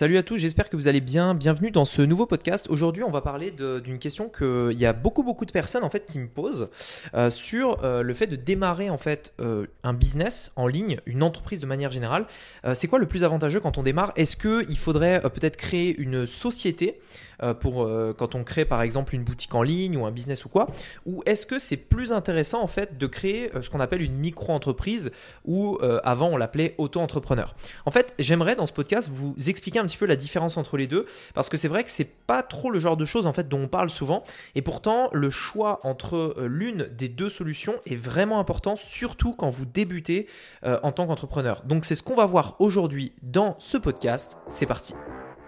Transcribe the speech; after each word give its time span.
Salut 0.00 0.16
à 0.16 0.22
tous, 0.22 0.38
j'espère 0.38 0.70
que 0.70 0.76
vous 0.76 0.88
allez 0.88 1.02
bien. 1.02 1.34
Bienvenue 1.34 1.70
dans 1.70 1.84
ce 1.84 2.00
nouveau 2.00 2.24
podcast. 2.24 2.68
Aujourd'hui, 2.70 3.02
on 3.02 3.10
va 3.10 3.20
parler 3.20 3.50
d'une 3.50 3.98
question 3.98 4.30
qu'il 4.30 4.78
y 4.78 4.86
a 4.86 4.94
beaucoup 4.94 5.22
beaucoup 5.22 5.44
de 5.44 5.52
personnes 5.52 5.84
en 5.84 5.90
fait 5.90 6.06
qui 6.10 6.18
me 6.18 6.26
posent 6.26 6.70
euh, 7.12 7.28
sur 7.28 7.84
euh, 7.84 8.00
le 8.00 8.14
fait 8.14 8.26
de 8.26 8.34
démarrer 8.34 8.88
en 8.88 8.96
fait 8.96 9.34
euh, 9.40 9.66
un 9.82 9.92
business 9.92 10.52
en 10.56 10.66
ligne, 10.66 11.00
une 11.04 11.22
entreprise 11.22 11.60
de 11.60 11.66
manière 11.66 11.90
générale. 11.90 12.24
c'est 12.72 12.88
quoi 12.88 12.98
le 12.98 13.04
plus 13.04 13.24
avantageux 13.24 13.60
quand 13.60 13.76
on 13.76 13.82
démarre? 13.82 14.14
Est-ce 14.16 14.38
qu'il 14.38 14.78
faudrait 14.78 15.20
peut-être 15.20 15.58
créer 15.58 15.94
une 15.98 16.24
société 16.24 16.98
pour 17.60 17.88
quand 18.16 18.34
on 18.34 18.44
crée 18.44 18.64
par 18.64 18.82
exemple 18.82 19.14
une 19.14 19.24
boutique 19.24 19.54
en 19.54 19.62
ligne 19.62 19.96
ou 19.96 20.06
un 20.06 20.10
business 20.10 20.44
ou 20.44 20.48
quoi 20.48 20.68
Ou 21.06 21.22
est-ce 21.26 21.46
que 21.46 21.58
c'est 21.58 21.76
plus 21.76 22.12
intéressant 22.12 22.62
en 22.62 22.66
fait 22.66 22.98
de 22.98 23.06
créer 23.06 23.50
ce 23.60 23.70
qu'on 23.70 23.80
appelle 23.80 24.02
une 24.02 24.16
micro-entreprise 24.16 25.10
ou 25.44 25.78
avant 26.04 26.28
on 26.28 26.36
l'appelait 26.36 26.74
auto-entrepreneur 26.78 27.54
En 27.86 27.90
fait, 27.90 28.14
j'aimerais 28.18 28.56
dans 28.56 28.66
ce 28.66 28.72
podcast 28.72 29.08
vous 29.12 29.34
expliquer 29.48 29.78
un 29.78 29.86
petit 29.86 29.96
peu 29.96 30.06
la 30.06 30.16
différence 30.16 30.56
entre 30.56 30.76
les 30.76 30.86
deux 30.86 31.06
parce 31.34 31.48
que 31.48 31.56
c'est 31.56 31.68
vrai 31.68 31.84
que 31.84 31.90
c'est 31.90 32.10
pas 32.26 32.42
trop 32.42 32.70
le 32.70 32.78
genre 32.78 32.96
de 32.96 33.04
choses 33.04 33.26
en 33.26 33.32
fait 33.32 33.48
dont 33.48 33.62
on 33.62 33.68
parle 33.68 33.90
souvent 33.90 34.24
et 34.54 34.62
pourtant 34.62 35.08
le 35.12 35.30
choix 35.30 35.80
entre 35.82 36.16
euh, 36.16 36.46
l'une 36.46 36.88
des 36.92 37.08
deux 37.08 37.28
solutions 37.28 37.74
est 37.86 37.96
vraiment 37.96 38.38
important 38.38 38.76
surtout 38.76 39.32
quand 39.32 39.50
vous 39.50 39.66
débutez 39.66 40.26
euh, 40.64 40.78
en 40.82 40.92
tant 40.92 41.06
qu'entrepreneur. 41.06 41.62
Donc 41.64 41.84
c'est 41.84 41.94
ce 41.94 42.02
qu'on 42.02 42.16
va 42.16 42.26
voir 42.26 42.56
aujourd'hui 42.58 43.12
dans 43.22 43.56
ce 43.58 43.78
podcast. 43.78 44.38
C'est 44.46 44.66
parti. 44.66 44.94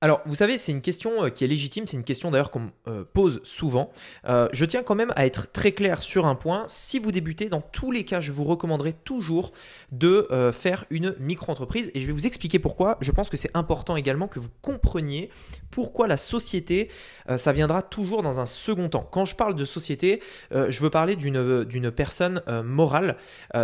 Alors, 0.00 0.20
vous 0.26 0.36
savez, 0.36 0.58
c'est 0.58 0.70
une 0.70 0.80
question 0.80 1.24
euh, 1.24 1.28
qui 1.28 1.42
est 1.42 1.48
légitime, 1.48 1.84
c'est 1.88 1.96
une 1.96 2.04
question 2.04 2.30
d'ailleurs 2.30 2.52
qu'on 2.52 2.70
euh, 2.86 3.02
pose 3.12 3.40
souvent. 3.42 3.90
Euh, 4.28 4.48
je 4.52 4.64
tiens 4.64 4.84
quand 4.84 4.94
même 4.94 5.12
à 5.16 5.26
être 5.26 5.50
très 5.50 5.72
clair 5.72 6.04
sur 6.04 6.26
un 6.26 6.36
point. 6.36 6.62
Si 6.68 7.00
vous 7.00 7.10
débutez, 7.10 7.48
dans 7.48 7.60
tous 7.60 7.90
les 7.90 8.04
cas, 8.04 8.20
je 8.20 8.30
vous 8.30 8.44
recommanderai 8.44 8.92
toujours 8.92 9.52
de 9.90 10.28
faire 10.52 10.84
une 10.90 11.16
micro-entreprise 11.18 11.90
et 11.94 12.00
je 12.00 12.06
vais 12.06 12.12
vous 12.12 12.26
expliquer 12.26 12.58
pourquoi. 12.58 12.98
Je 13.00 13.10
pense 13.10 13.30
que 13.30 13.36
c'est 13.36 13.50
important 13.54 13.96
également 13.96 14.28
que 14.28 14.38
vous 14.38 14.50
compreniez 14.60 15.30
pourquoi 15.70 16.06
la 16.06 16.16
société, 16.16 16.90
ça 17.36 17.52
viendra 17.52 17.82
toujours 17.82 18.22
dans 18.22 18.40
un 18.40 18.46
second 18.46 18.88
temps. 18.88 19.08
Quand 19.10 19.24
je 19.24 19.34
parle 19.34 19.54
de 19.54 19.64
société, 19.64 20.20
je 20.52 20.80
veux 20.80 20.90
parler 20.90 21.16
d'une 21.16 21.90
personne 21.90 22.42
morale, 22.64 23.16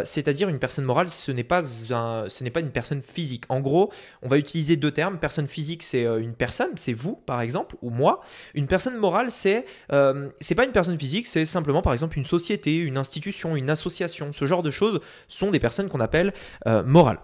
c'est-à-dire 0.04 0.48
une 0.48 0.58
personne 0.58 0.84
morale, 0.84 1.08
ce 1.08 1.30
n'est 1.30 1.44
pas, 1.44 1.62
ce 1.62 2.42
n'est 2.42 2.50
pas 2.50 2.60
une 2.60 2.72
personne 2.72 3.02
physique. 3.02 3.44
En 3.48 3.60
gros, 3.60 3.92
on 4.22 4.28
va 4.28 4.38
utiliser 4.38 4.76
deux 4.76 4.92
termes. 4.92 5.18
Personne 5.18 5.46
physique, 5.46 5.82
c'est 5.82 6.04
une 6.23 6.23
personne, 6.32 6.70
c'est 6.76 6.94
vous 6.94 7.16
par 7.26 7.42
exemple, 7.42 7.76
ou 7.82 7.90
moi. 7.90 8.22
Une 8.54 8.66
personne 8.66 8.96
morale, 8.96 9.30
c'est 9.30 9.66
euh, 9.92 10.30
c'est 10.40 10.54
pas 10.54 10.64
une 10.64 10.72
personne 10.72 10.98
physique, 10.98 11.26
c'est 11.26 11.44
simplement 11.44 11.82
par 11.82 11.92
exemple 11.92 12.16
une 12.16 12.24
société, 12.24 12.76
une 12.76 12.96
institution, 12.96 13.56
une 13.56 13.68
association. 13.68 14.32
Ce 14.32 14.46
genre 14.46 14.62
de 14.62 14.70
choses 14.70 15.00
sont 15.28 15.50
des 15.50 15.60
personnes 15.60 15.88
qu'on 15.88 16.00
appelle 16.00 16.32
euh, 16.66 16.82
morales. 16.82 17.18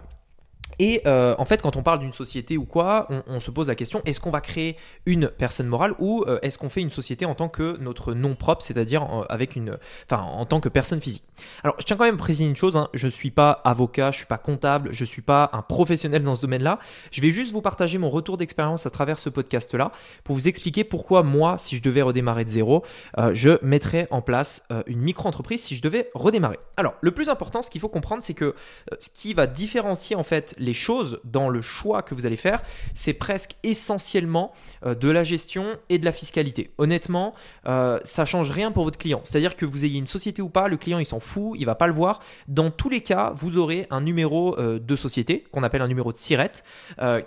Et 0.81 0.99
euh, 1.05 1.35
en 1.37 1.45
fait, 1.45 1.61
quand 1.61 1.77
on 1.77 1.83
parle 1.83 1.99
d'une 1.99 2.11
société 2.11 2.57
ou 2.57 2.65
quoi, 2.65 3.07
on, 3.27 3.39
se 3.39 3.51
pose 3.51 3.67
la 3.67 3.75
question 3.75 4.01
est-ce 4.05 4.19
qu'on 4.19 4.31
va 4.31 4.41
créer 4.41 4.77
une 5.05 5.27
personne 5.27 5.67
morale 5.67 5.93
ou 5.99 6.23
euh, 6.25 6.39
est-ce 6.41 6.57
qu'on 6.57 6.69
fait 6.69 6.81
une 6.81 6.89
société 6.89 7.23
en 7.23 7.35
tant 7.35 7.49
que 7.49 7.77
notre 7.79 8.15
nom 8.15 8.33
propre, 8.33 8.63
c'est-à-dire 8.63 9.07
avec 9.29 9.55
une, 9.55 9.77
enfin, 10.09 10.23
en 10.23 10.43
tant 10.47 10.59
que 10.59 10.69
personne 10.69 10.99
physique? 10.99 11.23
Alors, 11.63 11.75
je 11.77 11.85
tiens 11.85 11.97
quand 11.97 12.05
même 12.05 12.15
à 12.15 12.17
préciser 12.17 12.45
une 12.45 12.55
chose 12.55 12.77
hein, 12.77 12.89
je 12.95 13.05
ne 13.05 13.11
suis 13.11 13.29
pas 13.29 13.51
avocat, 13.63 14.09
je 14.09 14.15
ne 14.15 14.19
suis 14.21 14.25
pas 14.25 14.39
comptable, 14.39 14.89
je 14.91 15.03
ne 15.03 15.07
suis 15.07 15.21
pas 15.21 15.51
un 15.53 15.61
professionnel 15.61 16.23
dans 16.23 16.35
ce 16.35 16.41
domaine-là. 16.41 16.79
Je 17.11 17.21
vais 17.21 17.29
juste 17.29 17.51
vous 17.51 17.61
partager 17.61 17.99
mon 17.99 18.09
retour 18.09 18.37
d'expérience 18.37 18.87
à 18.87 18.89
travers 18.89 19.19
ce 19.19 19.29
podcast-là 19.29 19.91
pour 20.23 20.35
vous 20.35 20.47
expliquer 20.47 20.83
pourquoi 20.83 21.21
moi, 21.21 21.59
si 21.59 21.77
je 21.77 21.83
devais 21.83 22.01
redémarrer 22.01 22.43
de 22.43 22.49
zéro, 22.49 22.83
euh, 23.19 23.29
je 23.35 23.63
mettrais 23.63 24.07
en 24.09 24.23
place 24.23 24.67
une 24.87 25.01
micro-entreprise 25.01 25.61
si 25.61 25.75
je 25.75 25.83
devais 25.83 26.09
redémarrer. 26.15 26.57
Alors, 26.75 26.95
le 27.01 27.11
plus 27.11 27.29
important, 27.29 27.61
ce 27.61 27.69
qu'il 27.69 27.81
faut 27.81 27.89
comprendre, 27.89 28.23
c'est 28.23 28.33
que 28.33 28.55
ce 28.97 29.11
qui 29.11 29.35
va 29.35 29.45
différencier 29.45 30.15
en 30.15 30.23
fait 30.23 30.55
les 30.57 30.70
choses 30.73 31.19
dans 31.23 31.49
le 31.49 31.61
choix 31.61 32.01
que 32.01 32.15
vous 32.15 32.25
allez 32.25 32.37
faire, 32.37 32.61
c'est 32.93 33.13
presque 33.13 33.55
essentiellement 33.63 34.53
euh, 34.85 34.95
de 34.95 35.09
la 35.09 35.23
gestion 35.23 35.77
et 35.89 35.97
de 35.97 36.05
la 36.05 36.11
fiscalité. 36.11 36.71
Honnêtement, 36.77 37.33
euh, 37.67 37.99
ça 38.03 38.25
change 38.25 38.51
rien 38.51 38.71
pour 38.71 38.83
votre 38.83 38.97
client. 38.97 39.21
C'est-à-dire 39.23 39.55
que 39.55 39.65
vous 39.65 39.85
ayez 39.85 39.99
une 39.99 40.07
société 40.07 40.41
ou 40.41 40.49
pas, 40.49 40.67
le 40.67 40.77
client 40.77 40.99
il 40.99 41.05
s'en 41.05 41.19
fout, 41.19 41.57
il 41.59 41.65
va 41.65 41.75
pas 41.75 41.87
le 41.87 41.93
voir. 41.93 42.19
Dans 42.47 42.71
tous 42.71 42.89
les 42.89 43.01
cas, 43.01 43.33
vous 43.35 43.57
aurez 43.57 43.87
un 43.89 44.01
numéro 44.01 44.57
euh, 44.59 44.79
de 44.79 44.95
société 44.95 45.43
qu'on 45.51 45.63
appelle 45.63 45.81
un 45.81 45.87
numéro 45.87 46.11
de 46.11 46.17
SIRET 46.17 46.63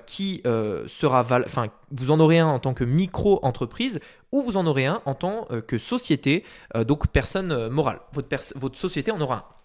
qui 0.06 0.42
sera, 0.86 1.24
enfin, 1.44 1.68
vous 1.90 2.10
en 2.10 2.20
aurez 2.20 2.38
un 2.38 2.46
en 2.46 2.58
tant 2.58 2.74
que 2.74 2.84
micro-entreprise 2.84 4.00
ou 4.32 4.42
vous 4.42 4.56
en 4.56 4.66
aurez 4.66 4.86
un 4.86 5.00
en 5.04 5.14
tant 5.14 5.46
que 5.66 5.78
société, 5.78 6.44
donc 6.86 7.08
personne 7.08 7.68
morale. 7.68 8.00
Votre, 8.12 8.28
votre 8.56 8.78
société 8.78 9.10
en 9.10 9.20
aura 9.20 9.36
un. 9.36 9.63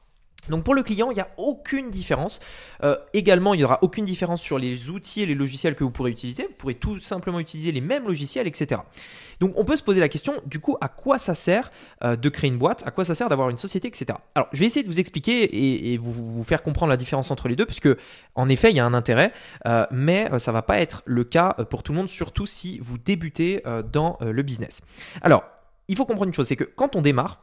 Donc 0.49 0.63
pour 0.63 0.75
le 0.75 0.83
client, 0.83 1.11
il 1.11 1.15
n'y 1.15 1.21
a 1.21 1.29
aucune 1.37 1.89
différence. 1.89 2.39
Euh, 2.83 2.95
également, 3.13 3.53
il 3.53 3.57
n'y 3.57 3.63
aura 3.63 3.79
aucune 3.81 4.05
différence 4.05 4.41
sur 4.41 4.57
les 4.57 4.89
outils 4.89 5.21
et 5.21 5.25
les 5.25 5.35
logiciels 5.35 5.75
que 5.75 5.83
vous 5.83 5.91
pourrez 5.91 6.11
utiliser. 6.11 6.43
Vous 6.43 6.55
pourrez 6.57 6.75
tout 6.75 6.99
simplement 6.99 7.39
utiliser 7.39 7.71
les 7.71 7.81
mêmes 7.81 8.07
logiciels, 8.07 8.47
etc. 8.47 8.81
Donc 9.39 9.53
on 9.55 9.63
peut 9.63 9.75
se 9.75 9.83
poser 9.83 10.01
la 10.01 10.09
question, 10.09 10.33
du 10.45 10.59
coup, 10.59 10.75
à 10.81 10.89
quoi 10.89 11.17
ça 11.17 11.33
sert 11.33 11.71
euh, 12.03 12.15
de 12.15 12.29
créer 12.29 12.49
une 12.49 12.57
boîte? 12.57 12.83
À 12.85 12.91
quoi 12.91 13.05
ça 13.05 13.15
sert 13.15 13.29
d'avoir 13.29 13.49
une 13.49 13.57
société, 13.57 13.87
etc. 13.87 14.17
Alors 14.35 14.49
je 14.51 14.59
vais 14.59 14.65
essayer 14.65 14.83
de 14.83 14.89
vous 14.89 14.99
expliquer 14.99 15.93
et, 15.93 15.97
vous, 15.97 16.43
faire 16.43 16.61
comprendre 16.61 16.89
la 16.89 16.97
différence 16.97 17.31
entre 17.31 17.47
les 17.47 17.55
deux, 17.55 17.65
puisque 17.65 17.89
en 18.35 18.49
effet, 18.49 18.71
il 18.71 18.75
y 18.75 18.79
a 18.79 18.85
un 18.85 18.93
intérêt, 18.93 19.31
euh, 19.65 19.85
mais 19.91 20.29
ça 20.39 20.51
ne 20.51 20.53
va 20.53 20.61
pas 20.61 20.79
être 20.79 21.03
le 21.05 21.23
cas 21.23 21.53
pour 21.69 21.83
tout 21.83 21.93
le 21.93 21.97
monde, 21.97 22.09
surtout 22.09 22.45
si 22.45 22.79
vous 22.79 22.97
débutez 22.97 23.63
dans 23.91 24.17
le 24.21 24.41
business. 24.43 24.81
Alors, 25.21 25.43
il 25.87 25.95
faut 25.95 26.05
comprendre 26.05 26.27
une 26.27 26.33
chose, 26.33 26.47
c'est 26.47 26.55
que 26.55 26.63
quand 26.63 26.95
on 26.95 27.01
démarre, 27.01 27.41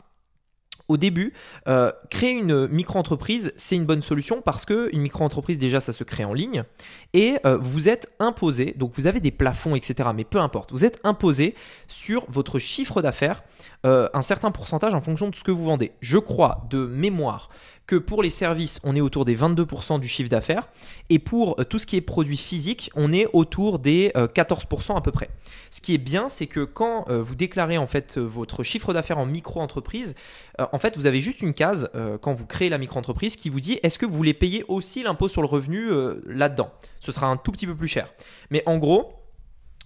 au 0.89 0.97
début, 0.97 1.33
euh, 1.69 1.93
créer 2.11 2.33
une 2.33 2.69
micro-entreprise, 2.69 3.53
c'est 3.57 3.77
une 3.77 3.87
bonne 3.87 4.03
solution 4.03 4.41
parce 4.41 4.65
que 4.65 4.89
une 4.93 5.01
micro-entreprise, 5.01 5.59
déjà, 5.59 5.81
ça 5.81 5.93
se 5.93 6.05
crée 6.05 6.25
en 6.25 6.33
ligne 6.33 6.65
et 7.13 7.39
euh, 7.45 7.57
vous 7.61 7.89
êtes 7.89 8.13
imposé, 8.19 8.75
donc 8.77 8.93
vous 8.95 9.07
avez 9.07 9.21
des 9.21 9.31
plafonds, 9.31 9.75
etc. 9.75 10.11
Mais 10.15 10.25
peu 10.25 10.39
importe, 10.39 10.73
vous 10.73 10.85
êtes 10.85 11.01
imposé 11.05 11.55
sur 11.89 12.25
votre 12.29 12.59
chiffre 12.59 13.03
d'affaires 13.03 13.43
euh, 13.85 14.09
un 14.15 14.23
certain 14.23 14.51
pourcentage 14.51 14.95
en 14.95 15.01
fonction 15.01 15.29
de 15.29 15.35
ce 15.35 15.45
que 15.45 15.51
vous 15.51 15.65
vendez. 15.65 15.93
Je 16.01 16.19
crois 16.19 16.67
de 16.71 16.87
mémoire 16.87 17.49
que 17.87 17.97
pour 17.97 18.23
les 18.23 18.31
services, 18.31 18.81
on 18.85 18.97
est 18.97 19.01
autour 19.01 19.25
des 19.25 19.37
22% 19.37 20.01
du 20.01 20.09
chiffre 20.09 20.29
d'affaires 20.29 20.69
et 21.09 21.19
pour 21.19 21.57
tout 21.69 21.79
ce 21.79 21.87
qui 21.87 21.97
est 21.97 22.01
produit 22.01 22.37
physique, 22.37 22.91
on 22.95 23.13
est 23.13 23.27
autour 23.33 23.79
des 23.79 24.13
14% 24.15 24.97
à 24.97 25.01
peu 25.01 25.13
près. 25.13 25.31
Ce 25.71 25.81
qui 25.81 25.95
est 25.95 25.99
bien, 25.99 26.29
c'est 26.29 26.47
que 26.47 26.65
quand 26.65 27.07
vous 27.09 27.35
déclarez 27.35 27.79
en 27.79 27.87
fait 27.87 28.19
votre 28.19 28.63
chiffre 28.63 28.93
d'affaires 28.93 29.19
en 29.19 29.27
micro-entreprise, 29.27 30.17
en 30.59 30.79
fait, 30.79 30.97
vous 30.97 31.07
avez 31.07 31.21
juste 31.21 31.43
une 31.43 31.55
case 31.55 31.91
euh, 31.95 32.19
quand 32.19 32.33
vous 32.33 32.47
créez 32.47 32.69
la 32.69 32.79
micro-entreprise 32.79 33.37
qui 33.37 33.51
vous 33.51 33.61
dit 33.61 33.79
est-ce 33.83 33.99
que 33.99 34.07
vous 34.07 34.17
voulez 34.17 34.35
payer 34.35 34.65
aussi 34.69 35.03
l'impôt 35.03 35.29
sur 35.29 35.43
le 35.43 35.49
revenu 35.49 35.91
euh, 35.91 36.23
là-dedans? 36.27 36.71
Ce 37.01 37.13
sera 37.13 37.27
un 37.27 37.37
tout 37.37 37.53
petit 37.53 37.67
peu 37.67 37.75
plus 37.75 37.89
cher. 37.89 38.13
Mais 38.51 38.63
en 38.67 38.79
gros, 38.79 39.13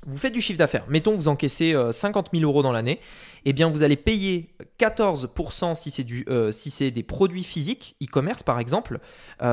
vous 0.07 0.17
faites 0.17 0.33
du 0.33 0.41
chiffre 0.41 0.59
d'affaires. 0.59 0.85
Mettons, 0.89 1.15
vous 1.15 1.29
encaissez 1.29 1.75
50 1.91 2.27
euh, 2.27 2.39
000 2.39 2.51
euros 2.51 2.63
dans 2.63 2.73
l'année. 2.73 3.01
Eh 3.45 3.53
bien, 3.53 3.71
vous 3.71 3.83
allez 3.83 3.97
payer 3.97 4.51
14% 4.79 5.75
si 5.75 5.91
c'est, 5.91 6.05
du, 6.05 6.27
si 6.51 6.71
c'est 6.71 6.91
des 6.91 7.03
produits 7.03 7.45
physiques, 7.45 7.97
e-commerce 8.03 8.43
par 8.43 8.59
exemple, 8.61 9.01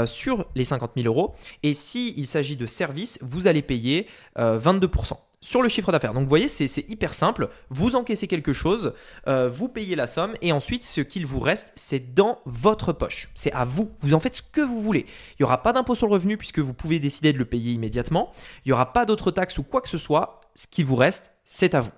sur 0.06 0.46
les 0.56 0.66
50 0.66 0.91
000 0.97 1.07
euros. 1.07 1.34
Et 1.63 1.74
s'il 1.74 2.28
s'agit 2.28 2.57
de 2.57 2.66
services, 2.66 3.18
vous 3.22 3.47
allez 3.47 3.62
payer 3.62 4.07
22% 4.38 5.13
sur 5.42 5.62
le 5.62 5.70
chiffre 5.70 5.92
d'affaires. 5.92 6.14
Donc 6.14 6.24
vous 6.24 6.30
voyez, 6.30 6.48
c'est 6.48 6.90
hyper 6.90 7.14
simple. 7.14 7.50
Vous 7.70 7.96
encaissez 7.96 8.28
quelque 8.28 8.53
chose, 8.53 8.94
euh, 9.28 9.50
vous 9.50 9.70
payez 9.70 9.96
la 9.96 10.08
somme 10.08 10.34
et 10.42 10.52
ensuite 10.52 10.84
ce 10.84 11.02
qu'il 11.02 11.25
vous 11.25 11.40
reste, 11.40 11.72
c'est 11.75 12.14
dans 12.14 12.40
votre 12.46 12.94
poche. 12.94 13.30
C'est 13.36 13.52
à 13.52 13.66
vous. 13.66 13.92
Vous 14.02 14.14
en 14.14 14.20
faites 14.20 14.38
ce 14.38 14.42
que 14.52 14.62
vous 14.62 14.81
voulez. 14.81 15.06
Il 15.34 15.42
n'y 15.42 15.46
aura 15.46 15.62
pas 15.62 15.74
d'impôt 15.74 15.96
sur 15.96 16.08
le 16.08 16.14
revenu 16.14 16.38
puisque 16.38 16.59
vous 16.59 16.74
pouvez 16.74 17.00
décider 17.00 17.34
de 17.34 17.38
le 17.38 17.46
payer 17.46 17.74
immédiatement. 17.74 18.31
Il 18.66 18.70
n'y 18.70 18.74
aura 18.74 18.94
pas 18.94 19.06
d'autres 19.06 19.31
taxes 19.31 19.58
ou 19.58 19.64
quoi 19.64 19.81
que 19.81 19.90
ce 19.90 19.98
soit. 19.98 20.42
Ce 20.56 20.68
qui 20.68 20.84
vous 20.84 20.96
reste, 20.96 21.31
c'est 21.46 21.75
à 21.75 21.81
vous. 21.81 21.92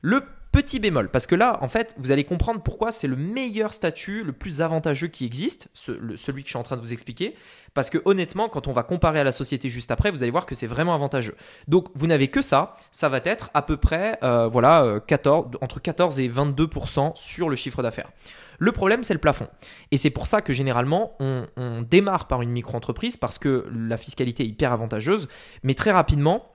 Le 0.00 0.24
Petit 0.52 0.80
bémol, 0.80 1.08
parce 1.08 1.26
que 1.26 1.34
là, 1.34 1.58
en 1.62 1.68
fait, 1.68 1.94
vous 1.96 2.12
allez 2.12 2.24
comprendre 2.24 2.60
pourquoi 2.60 2.92
c'est 2.92 3.06
le 3.06 3.16
meilleur 3.16 3.72
statut, 3.72 4.22
le 4.22 4.32
plus 4.32 4.60
avantageux 4.60 5.06
qui 5.06 5.24
existe, 5.24 5.68
celui 5.72 6.42
que 6.42 6.48
je 6.48 6.52
suis 6.52 6.58
en 6.58 6.62
train 6.62 6.76
de 6.76 6.82
vous 6.82 6.92
expliquer, 6.92 7.34
parce 7.72 7.88
que 7.88 7.96
honnêtement, 8.04 8.50
quand 8.50 8.68
on 8.68 8.72
va 8.72 8.82
comparer 8.82 9.20
à 9.20 9.24
la 9.24 9.32
société 9.32 9.70
juste 9.70 9.90
après, 9.90 10.10
vous 10.10 10.22
allez 10.22 10.30
voir 10.30 10.44
que 10.44 10.54
c'est 10.54 10.66
vraiment 10.66 10.94
avantageux. 10.94 11.36
Donc, 11.68 11.88
vous 11.94 12.06
n'avez 12.06 12.28
que 12.28 12.42
ça, 12.42 12.74
ça 12.90 13.08
va 13.08 13.22
être 13.24 13.50
à 13.54 13.62
peu 13.62 13.78
près, 13.78 14.18
euh, 14.22 14.46
voilà, 14.46 15.00
14, 15.06 15.46
euh, 15.54 15.58
entre 15.62 15.80
14 15.80 16.20
et 16.20 16.28
22% 16.28 17.12
sur 17.16 17.48
le 17.48 17.56
chiffre 17.56 17.82
d'affaires. 17.82 18.10
Le 18.58 18.72
problème, 18.72 19.04
c'est 19.04 19.14
le 19.14 19.20
plafond. 19.20 19.48
Et 19.90 19.96
c'est 19.96 20.10
pour 20.10 20.26
ça 20.26 20.42
que 20.42 20.52
généralement, 20.52 21.16
on, 21.18 21.46
on 21.56 21.80
démarre 21.80 22.26
par 22.28 22.42
une 22.42 22.50
micro-entreprise, 22.50 23.16
parce 23.16 23.38
que 23.38 23.66
la 23.74 23.96
fiscalité 23.96 24.42
est 24.42 24.48
hyper 24.48 24.70
avantageuse, 24.70 25.28
mais 25.62 25.72
très 25.72 25.92
rapidement, 25.92 26.51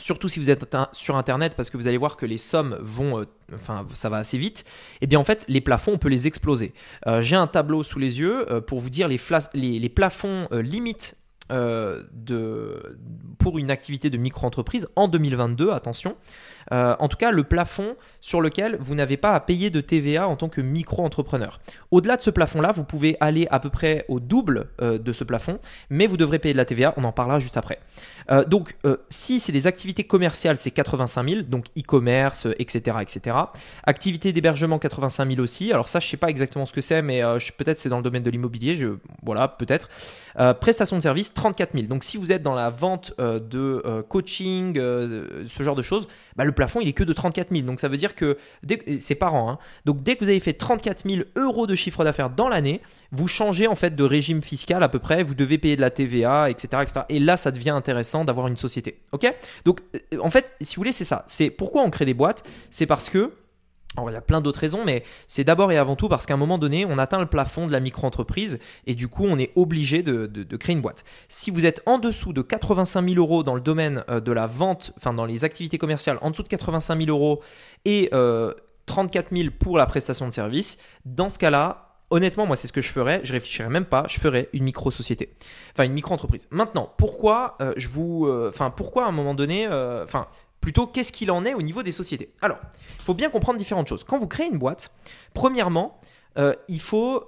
surtout 0.00 0.28
si 0.28 0.38
vous 0.38 0.50
êtes 0.50 0.76
sur 0.92 1.16
internet 1.16 1.54
parce 1.56 1.70
que 1.70 1.76
vous 1.76 1.86
allez 1.86 1.96
voir 1.96 2.16
que 2.16 2.26
les 2.26 2.38
sommes 2.38 2.76
vont 2.80 3.20
euh, 3.20 3.24
enfin 3.54 3.86
ça 3.92 4.08
va 4.08 4.18
assez 4.18 4.38
vite 4.38 4.64
et 4.94 4.98
eh 5.02 5.06
bien 5.06 5.18
en 5.18 5.24
fait 5.24 5.44
les 5.48 5.60
plafonds 5.60 5.92
on 5.92 5.98
peut 5.98 6.08
les 6.08 6.26
exploser 6.26 6.72
euh, 7.06 7.22
j'ai 7.22 7.36
un 7.36 7.46
tableau 7.46 7.82
sous 7.82 7.98
les 7.98 8.18
yeux 8.18 8.50
euh, 8.50 8.60
pour 8.60 8.80
vous 8.80 8.90
dire 8.90 9.08
les, 9.08 9.88
plafonds 9.88 10.48
limites 10.52 11.16
pour 13.38 13.58
une 13.58 13.70
activité 13.70 14.08
de 14.08 14.16
micro-entreprise 14.16 14.86
en 14.94 15.08
2022, 15.08 15.72
attention. 15.72 16.16
En 16.70 17.08
tout 17.08 17.16
cas 17.16 17.30
le 17.30 17.44
plafond 17.44 17.96
sur 18.20 18.40
lequel 18.40 18.76
vous 18.80 18.94
n'avez 18.94 19.16
pas 19.16 19.32
à 19.32 19.40
payer 19.40 19.70
de 19.70 19.80
TVA 19.80 20.28
en 20.28 20.36
tant 20.36 20.48
que 20.48 20.60
micro-entrepreneur. 20.60 21.60
Au-delà 21.90 22.16
de 22.16 22.22
ce 22.22 22.30
plafond-là, 22.30 22.72
vous 22.72 22.84
pouvez 22.84 23.16
aller 23.20 23.46
à 23.50 23.60
peu 23.60 23.70
près 23.70 24.04
au 24.08 24.20
double 24.20 24.68
de 24.80 25.12
ce 25.12 25.24
plafond, 25.24 25.58
mais 25.88 26.06
vous 26.06 26.16
devrez 26.16 26.38
payer 26.38 26.52
de 26.52 26.58
la 26.58 26.64
TVA, 26.64 26.94
on 26.96 27.04
en 27.04 27.12
parlera 27.12 27.38
juste 27.38 27.56
après. 27.56 27.78
donc 28.46 28.76
si 29.08 29.40
c'est 29.40 29.52
des 29.52 29.66
activités 29.66 30.04
commerciales, 30.04 30.56
c'est 30.56 30.70
85 30.70 31.28
000, 31.28 31.42
donc 31.42 31.66
e-commerce, 31.78 32.46
etc., 32.58 32.98
etc. 33.00 33.36
Activité 33.84 34.32
d'hébergement 34.32 34.78
85 34.78 35.28
000 35.30 35.40
aussi. 35.40 35.72
Alors 35.72 35.88
ça, 35.88 36.00
je 36.00 36.08
sais 36.08 36.16
pas 36.16 36.28
exactement 36.28 36.66
ce 36.66 36.72
que 36.72 36.80
c'est, 36.80 37.02
mais 37.02 37.22
peut-être 37.56 37.78
c'est 37.78 37.88
dans 37.88 37.96
le 37.96 38.02
domaine 38.02 38.22
de 38.22 38.30
l'immobilier. 38.30 38.78
Voilà, 39.22 39.48
peut-être. 39.48 39.88
prestation 40.60 40.96
de 40.96 41.02
service 41.02 41.34
34 41.34 41.72
000. 41.74 41.86
Donc 41.86 42.04
si 42.04 42.16
vous 42.16 42.32
êtes 42.32 42.42
dans 42.42 42.54
la 42.54 42.70
vente 42.70 43.14
de 43.18 44.04
coaching, 44.08 44.74
ce 44.76 45.62
genre 45.62 45.76
de 45.76 45.82
choses, 45.82 46.06
bah, 46.36 46.44
plafond 46.52 46.80
il 46.80 46.88
est 46.88 46.92
que 46.92 47.04
de 47.04 47.12
34 47.12 47.50
000. 47.50 47.66
Donc 47.66 47.80
ça 47.80 47.88
veut 47.88 47.96
dire 47.96 48.14
que 48.14 48.36
c'est 48.98 49.14
par 49.14 49.34
an. 49.34 49.50
Hein. 49.50 49.58
Donc 49.84 50.02
dès 50.02 50.16
que 50.16 50.24
vous 50.24 50.30
avez 50.30 50.40
fait 50.40 50.52
34 50.52 51.08
000 51.08 51.22
euros 51.36 51.66
de 51.66 51.74
chiffre 51.74 52.04
d'affaires 52.04 52.30
dans 52.30 52.48
l'année, 52.48 52.80
vous 53.12 53.28
changez 53.28 53.66
en 53.66 53.74
fait 53.74 53.94
de 53.96 54.04
régime 54.04 54.42
fiscal 54.42 54.82
à 54.82 54.88
peu 54.88 54.98
près. 54.98 55.22
Vous 55.22 55.34
devez 55.34 55.58
payer 55.58 55.76
de 55.76 55.80
la 55.80 55.90
TVA, 55.90 56.50
etc., 56.50 56.68
etc. 56.82 57.00
Et 57.08 57.20
là, 57.20 57.36
ça 57.36 57.50
devient 57.50 57.70
intéressant 57.70 58.24
d'avoir 58.24 58.46
une 58.46 58.56
société. 58.56 58.98
Ok? 59.12 59.32
Donc 59.64 59.80
euh, 59.94 60.18
en 60.20 60.30
fait, 60.30 60.52
si 60.60 60.76
vous 60.76 60.80
voulez, 60.80 60.92
c'est 60.92 61.04
ça. 61.04 61.24
C'est 61.26 61.50
pourquoi 61.50 61.82
on 61.82 61.90
crée 61.90 62.04
des 62.04 62.14
boîtes? 62.14 62.44
C'est 62.70 62.86
parce 62.86 63.08
que 63.08 63.32
il 64.08 64.12
y 64.12 64.16
a 64.16 64.20
plein 64.20 64.40
d'autres 64.40 64.60
raisons, 64.60 64.84
mais 64.84 65.02
c'est 65.26 65.44
d'abord 65.44 65.72
et 65.72 65.76
avant 65.76 65.96
tout 65.96 66.08
parce 66.08 66.26
qu'à 66.26 66.34
un 66.34 66.38
moment 66.38 66.58
donné, 66.58 66.86
on 66.88 66.98
atteint 66.98 67.18
le 67.18 67.26
plafond 67.26 67.66
de 67.66 67.72
la 67.72 67.80
micro-entreprise 67.80 68.58
et 68.86 68.94
du 68.94 69.08
coup, 69.08 69.26
on 69.26 69.38
est 69.38 69.52
obligé 69.56 70.02
de, 70.02 70.56
créer 70.56 70.74
une 70.74 70.82
boîte. 70.82 71.04
Si 71.28 71.50
vous 71.50 71.66
êtes 71.66 71.82
en 71.86 71.98
dessous 71.98 72.32
de 72.32 72.42
85 72.42 73.08
000 73.08 73.16
euros 73.20 73.42
dans 73.42 73.54
le 73.54 73.60
domaine 73.60 74.04
euh, 74.08 74.20
de 74.20 74.32
la 74.32 74.46
vente, 74.46 74.92
enfin 74.96 75.12
dans 75.12 75.26
les 75.26 75.44
activités 75.44 75.78
commerciales, 75.78 76.18
en 76.22 76.30
dessous 76.30 76.42
de 76.42 76.48
85 76.48 77.04
000 77.04 77.10
euros 77.10 77.40
et 77.84 78.10
34 78.86 79.32
euh, 79.32 79.36
000 79.36 79.48
pour 79.58 79.76
la 79.76 79.86
prestation 79.86 80.26
de 80.26 80.32
service, 80.32 80.78
dans 81.04 81.28
ce 81.28 81.38
cas-là, 81.38 81.96
honnêtement, 82.10 82.46
moi, 82.46 82.56
c'est 82.56 82.66
ce 82.66 82.72
que 82.72 82.80
je 82.80 82.90
ferais. 82.90 83.20
Je 83.24 83.32
réfléchirais 83.32 83.70
même 83.70 83.84
pas. 83.84 84.04
Je 84.08 84.20
ferais 84.20 84.48
une 84.52 84.64
micro-société, 84.64 85.34
enfin 85.72 85.84
une 85.84 85.92
micro-entreprise. 85.92 86.46
Maintenant, 86.50 86.92
pourquoi 86.96 87.56
euh, 87.60 87.72
je 87.76 87.88
vous, 87.88 88.30
enfin 88.48 88.70
pourquoi 88.70 89.06
à 89.06 89.08
un 89.08 89.12
moment 89.12 89.34
donné, 89.34 89.66
enfin 89.66 90.28
Plutôt, 90.60 90.86
qu'est-ce 90.86 91.12
qu'il 91.12 91.30
en 91.30 91.44
est 91.44 91.54
au 91.54 91.62
niveau 91.62 91.82
des 91.82 91.92
sociétés 91.92 92.32
Alors, 92.42 92.58
il 92.98 93.04
faut 93.04 93.14
bien 93.14 93.30
comprendre 93.30 93.58
différentes 93.58 93.88
choses. 93.88 94.04
Quand 94.04 94.18
vous 94.18 94.26
créez 94.26 94.46
une 94.46 94.58
boîte, 94.58 94.92
premièrement, 95.32 96.00
euh, 96.38 96.54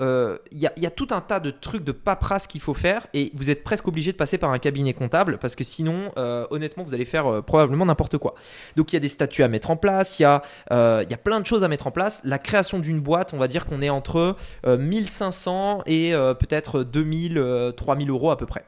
euh, 0.00 0.38
il 0.52 0.58
y, 0.58 0.87
a 0.87 0.90
tout 0.90 1.08
un 1.11 1.20
tas 1.20 1.40
de 1.40 1.50
trucs 1.50 1.82
de 1.82 1.93
paperasse 1.93 2.46
qu'il 2.46 2.61
faut 2.61 2.75
faire 2.75 3.06
et 3.14 3.32
vous 3.34 3.50
êtes 3.50 3.64
presque 3.64 3.88
obligé 3.88 4.12
de 4.12 4.17
passer 4.17 4.38
par 4.38 4.50
un 4.50 4.58
cabinet 4.58 4.94
comptable 4.94 5.38
parce 5.38 5.56
que 5.56 5.64
sinon, 5.64 6.12
euh, 6.19 6.46
honnêtement, 6.50 6.84
vous 6.84 6.94
allez 6.94 7.05
faire 7.05 7.43
probablement 7.43 7.84
n'importe 7.84 8.19
quoi. 8.19 8.34
Donc 8.76 8.93
il 8.93 8.96
y 8.96 8.99
a 8.99 9.00
des 9.00 9.08
statuts 9.08 9.43
à 9.43 9.49
mettre 9.49 9.70
en 9.70 9.76
place, 9.76 10.20
il 10.20 10.23
y 10.23 10.25
y 10.25 10.25
a 10.26 11.19
plein 11.23 11.40
de 11.40 11.46
choses 11.46 11.64
à 11.64 11.69
mettre 11.69 11.87
en 11.87 11.90
place. 11.90 12.20
La 12.25 12.38
création 12.38 12.78
d'une 12.78 13.00
boîte, 13.00 13.35
on 13.35 13.38
va 13.38 13.49
dire 13.49 13.67
qu'on 13.67 13.82
est 13.82 13.90
entre 13.90 14.37
1500 14.67 15.82
et 15.87 16.12
peut-être 16.12 16.85
2000, 16.85 17.73
3000 17.76 18.11
euros 18.11 18.31
à 18.31 18.37
peu 18.37 18.46
près. 18.46 18.64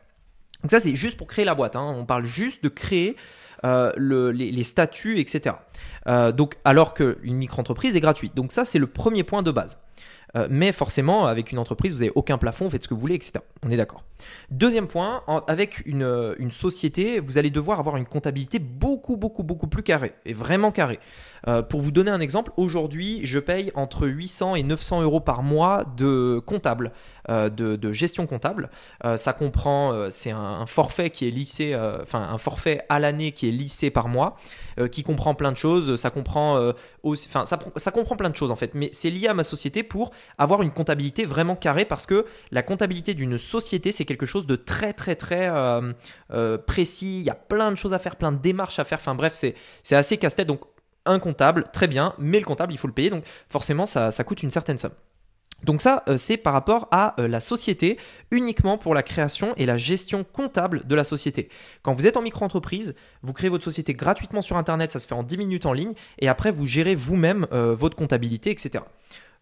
Donc 0.62 0.70
ça, 0.70 0.80
c'est 0.80 0.94
juste 0.94 1.16
pour 1.16 1.26
créer 1.26 1.44
la 1.44 1.54
boîte. 1.54 1.76
Hein. 1.76 1.94
On 1.96 2.06
parle 2.06 2.24
juste 2.24 2.64
de 2.64 2.68
créer 2.68 3.16
euh, 3.64 4.32
les, 4.32 4.62
statuts, 4.62 5.18
etc. 5.20 5.56
Euh, 6.06 6.32
donc, 6.32 6.56
alors 6.64 6.92
qu'une 6.92 7.36
micro-entreprise 7.36 7.96
est 7.96 8.00
gratuite. 8.00 8.34
Donc 8.34 8.52
ça, 8.52 8.64
c'est 8.64 8.78
le 8.78 8.86
premier 8.86 9.24
point 9.24 9.42
de 9.42 9.50
base. 9.50 9.78
Euh, 10.36 10.48
mais 10.50 10.72
forcément, 10.72 11.26
avec 11.26 11.52
une 11.52 11.58
entreprise, 11.58 11.92
vous 11.92 12.00
n'avez 12.00 12.12
aucun 12.14 12.36
plafond, 12.36 12.64
vous 12.64 12.72
faites 12.72 12.82
ce 12.82 12.88
que 12.88 12.94
vous 12.94 13.00
voulez, 13.00 13.14
etc. 13.14 13.34
On 13.64 13.70
est 13.70 13.76
d'accord. 13.76 14.02
Deuxième 14.50 14.88
point, 14.88 15.22
avec 15.46 15.86
une, 15.86 16.50
société, 16.50 17.20
vous 17.20 17.38
allez 17.38 17.50
devoir 17.50 17.78
avoir 17.78 17.96
une 17.96 18.06
comptabilité 18.06 18.58
beaucoup, 18.58 19.16
beaucoup, 19.16 19.44
beaucoup 19.44 19.68
plus 19.68 19.82
carrée, 19.82 20.12
et 20.26 20.34
vraiment 20.34 20.72
carrée. 20.72 20.98
Pour 21.68 21.80
vous 21.80 21.90
donner 21.90 22.10
un 22.10 22.20
exemple, 22.20 22.52
aujourd'hui, 22.56 23.20
je 23.24 23.38
paye 23.38 23.70
entre 23.74 24.08
800 24.08 24.56
et 24.56 24.62
900 24.62 25.02
euros 25.02 25.20
par 25.20 25.42
mois 25.42 25.84
de 25.96 26.42
comptable, 26.44 26.92
euh, 27.28 27.48
de, 27.48 27.92
gestion 27.92 28.26
comptable. 28.26 28.70
Euh, 29.04 29.16
ça 29.16 29.32
comprend, 29.32 30.10
c'est 30.10 30.30
un, 30.30 30.66
forfait 30.66 31.10
qui 31.10 31.28
est 31.28 31.30
lissé, 31.30 31.76
enfin 32.02 32.22
un 32.22 32.38
forfait 32.38 32.84
à 32.88 32.98
l'année 32.98 33.32
qui 33.32 33.48
est 33.48 33.52
lissé 33.52 33.90
par 33.90 34.08
mois, 34.08 34.36
qui 34.90 35.02
comprend 35.02 35.34
plein 35.34 35.52
de 35.52 35.56
choses. 35.56 35.96
Ça 35.96 36.10
comprend 36.10 36.72
aussi, 37.02 37.28
enfin 37.28 37.44
ça, 37.44 37.58
ça 37.76 37.90
comprend 37.90 38.16
plein 38.16 38.30
de 38.30 38.36
choses 38.36 38.50
en 38.50 38.56
fait, 38.56 38.72
mais 38.74 38.88
c'est 38.92 39.10
lié 39.10 39.28
à 39.28 39.34
ma 39.34 39.44
société 39.44 39.82
pour 39.82 40.10
avoir 40.38 40.62
une 40.62 40.70
comptabilité 40.70 41.24
vraiment 41.24 41.56
carrée 41.56 41.84
parce 41.84 42.06
que 42.06 42.26
la 42.50 42.62
comptabilité 42.62 43.14
d'une 43.14 43.38
société 43.38 43.92
c'est 43.92 44.04
quelque 44.04 44.26
chose 44.26 44.46
de 44.46 44.56
très 44.56 44.92
très 44.92 45.14
très 45.14 45.50
précis. 46.66 47.20
Il 47.20 47.24
y 47.24 47.30
a 47.30 47.34
plein 47.34 47.70
de 47.70 47.76
choses 47.76 47.94
à 47.94 47.98
faire, 47.98 48.16
plein 48.16 48.32
de 48.32 48.38
démarches 48.38 48.78
à 48.78 48.84
faire. 48.84 48.98
Enfin 48.98 49.14
bref, 49.14 49.34
c'est 49.34 49.96
assez 49.96 50.18
casse-tête. 50.18 50.46
Donc 50.46 50.60
un 51.06 51.18
comptable, 51.18 51.64
très 51.72 51.86
bien, 51.86 52.14
mais 52.18 52.38
le 52.38 52.44
comptable, 52.44 52.72
il 52.72 52.78
faut 52.78 52.88
le 52.88 52.94
payer, 52.94 53.10
donc 53.10 53.24
forcément, 53.48 53.86
ça, 53.86 54.10
coûte 54.24 54.42
une 54.42 54.50
certaine 54.50 54.78
somme. 54.78 54.94
Donc 55.64 55.80
ça, 55.80 56.02
euh, 56.08 56.16
c'est 56.16 56.36
par 56.36 56.52
rapport 56.52 56.88
à 56.90 57.18
euh, 57.20 57.26
la 57.26 57.40
société, 57.40 57.98
uniquement 58.30 58.76
pour 58.76 58.94
la 58.94 59.02
création 59.02 59.54
et 59.56 59.64
la 59.64 59.78
gestion 59.78 60.22
comptable 60.22 60.86
de 60.86 60.94
la 60.94 61.04
société. 61.04 61.48
Quand 61.82 61.94
vous 61.94 62.06
êtes 62.06 62.18
en 62.18 62.22
micro-entreprise, 62.22 62.94
vous 63.22 63.32
créez 63.32 63.48
votre 63.48 63.64
société 63.64 63.94
gratuitement 63.94 64.42
sur 64.42 64.58
Internet, 64.58 64.92
ça 64.92 64.98
se 64.98 65.06
fait 65.08 65.14
en 65.14 65.22
10 65.22 65.38
minutes 65.38 65.66
en 65.66 65.72
ligne, 65.72 65.94
et 66.18 66.28
après, 66.28 66.50
vous 66.50 66.66
gérez 66.66 66.94
vous-même 66.94 67.46
euh, 67.52 67.74
votre 67.74 67.96
comptabilité, 67.96 68.50
etc. 68.50 68.84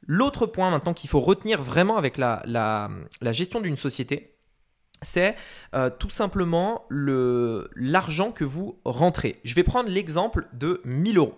L'autre 0.06 0.46
point 0.46 0.70
maintenant 0.70 0.94
qu'il 0.94 1.10
faut 1.10 1.20
retenir 1.20 1.60
vraiment 1.60 1.96
avec 1.96 2.16
la, 2.18 2.42
la 2.46 3.32
gestion 3.32 3.60
d'une 3.60 3.76
société, 3.76 4.36
c'est 5.00 5.36
tout 5.98 6.10
simplement 6.10 6.86
l'argent 6.90 8.32
que 8.32 8.44
vous 8.44 8.80
rentrez. 8.84 9.40
Je 9.44 9.54
vais 9.54 9.62
prendre 9.62 9.88
l'exemple 9.88 10.48
de 10.52 10.80
1000 10.84 11.18
euros. 11.18 11.34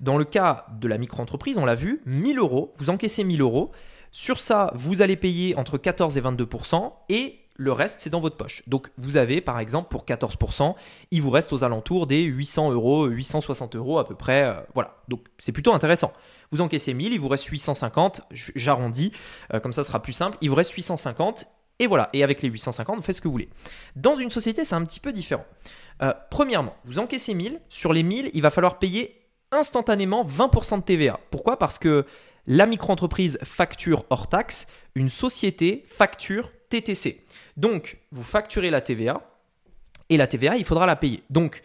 Dans 0.00 0.18
le 0.18 0.24
cas 0.24 0.66
de 0.78 0.88
la 0.88 0.98
micro-entreprise, 0.98 1.58
on 1.58 1.64
l'a 1.64 1.74
vu, 1.74 2.00
1000 2.06 2.38
euros, 2.38 2.74
vous 2.76 2.90
encaissez 2.90 3.24
1000 3.24 3.40
euros. 3.40 3.72
Sur 4.12 4.38
ça, 4.38 4.70
vous 4.74 5.02
allez 5.02 5.16
payer 5.16 5.56
entre 5.56 5.78
14 5.78 6.16
et 6.16 6.20
22% 6.20 6.92
et 7.08 7.40
le 7.56 7.72
reste, 7.72 8.00
c'est 8.02 8.10
dans 8.10 8.20
votre 8.20 8.36
poche. 8.36 8.62
Donc, 8.66 8.90
vous 8.98 9.16
avez, 9.16 9.40
par 9.40 9.58
exemple, 9.58 9.88
pour 9.88 10.04
14%, 10.04 10.74
il 11.10 11.22
vous 11.22 11.30
reste 11.30 11.52
aux 11.52 11.64
alentours 11.64 12.06
des 12.06 12.22
800 12.22 12.72
euros, 12.72 13.06
860 13.06 13.76
euros 13.76 13.98
à 13.98 14.06
peu 14.06 14.14
près. 14.14 14.44
Euh, 14.44 14.54
voilà. 14.74 14.96
Donc, 15.08 15.20
c'est 15.38 15.52
plutôt 15.52 15.72
intéressant. 15.72 16.12
Vous 16.52 16.60
encaissez 16.60 16.92
1000, 16.94 17.14
il 17.14 17.20
vous 17.20 17.28
reste 17.28 17.46
850. 17.46 18.20
J'arrondis, 18.30 19.12
euh, 19.54 19.60
comme 19.60 19.72
ça, 19.72 19.82
sera 19.82 20.02
plus 20.02 20.12
simple. 20.12 20.36
Il 20.42 20.50
vous 20.50 20.54
reste 20.54 20.72
850. 20.72 21.46
Et 21.78 21.86
voilà. 21.86 22.10
Et 22.12 22.22
avec 22.22 22.42
les 22.42 22.48
850, 22.48 22.96
vous 22.96 23.02
faites 23.02 23.16
ce 23.16 23.20
que 23.20 23.28
vous 23.28 23.32
voulez. 23.32 23.48
Dans 23.96 24.14
une 24.14 24.30
société, 24.30 24.64
c'est 24.64 24.74
un 24.74 24.84
petit 24.84 25.00
peu 25.00 25.12
différent. 25.12 25.46
Euh, 26.02 26.12
premièrement, 26.30 26.74
vous 26.84 26.98
encaissez 26.98 27.32
1000. 27.32 27.60
Sur 27.70 27.92
les 27.92 28.02
1000, 28.02 28.30
il 28.34 28.42
va 28.42 28.50
falloir 28.50 28.78
payer 28.78 29.22
instantanément 29.50 30.24
20% 30.24 30.78
de 30.78 30.82
TVA. 30.82 31.20
Pourquoi? 31.30 31.58
Parce 31.58 31.78
que 31.78 32.04
la 32.46 32.66
micro-entreprise 32.66 33.38
facture 33.42 34.04
hors 34.10 34.28
taxe, 34.28 34.66
une 34.94 35.08
société 35.08 35.84
facture 35.88 36.50
TTC. 36.68 37.24
Donc, 37.56 37.98
vous 38.12 38.22
facturez 38.22 38.70
la 38.70 38.80
TVA 38.80 39.20
et 40.08 40.16
la 40.16 40.26
TVA, 40.26 40.56
il 40.56 40.64
faudra 40.64 40.86
la 40.86 40.96
payer. 40.96 41.22
Donc, 41.30 41.62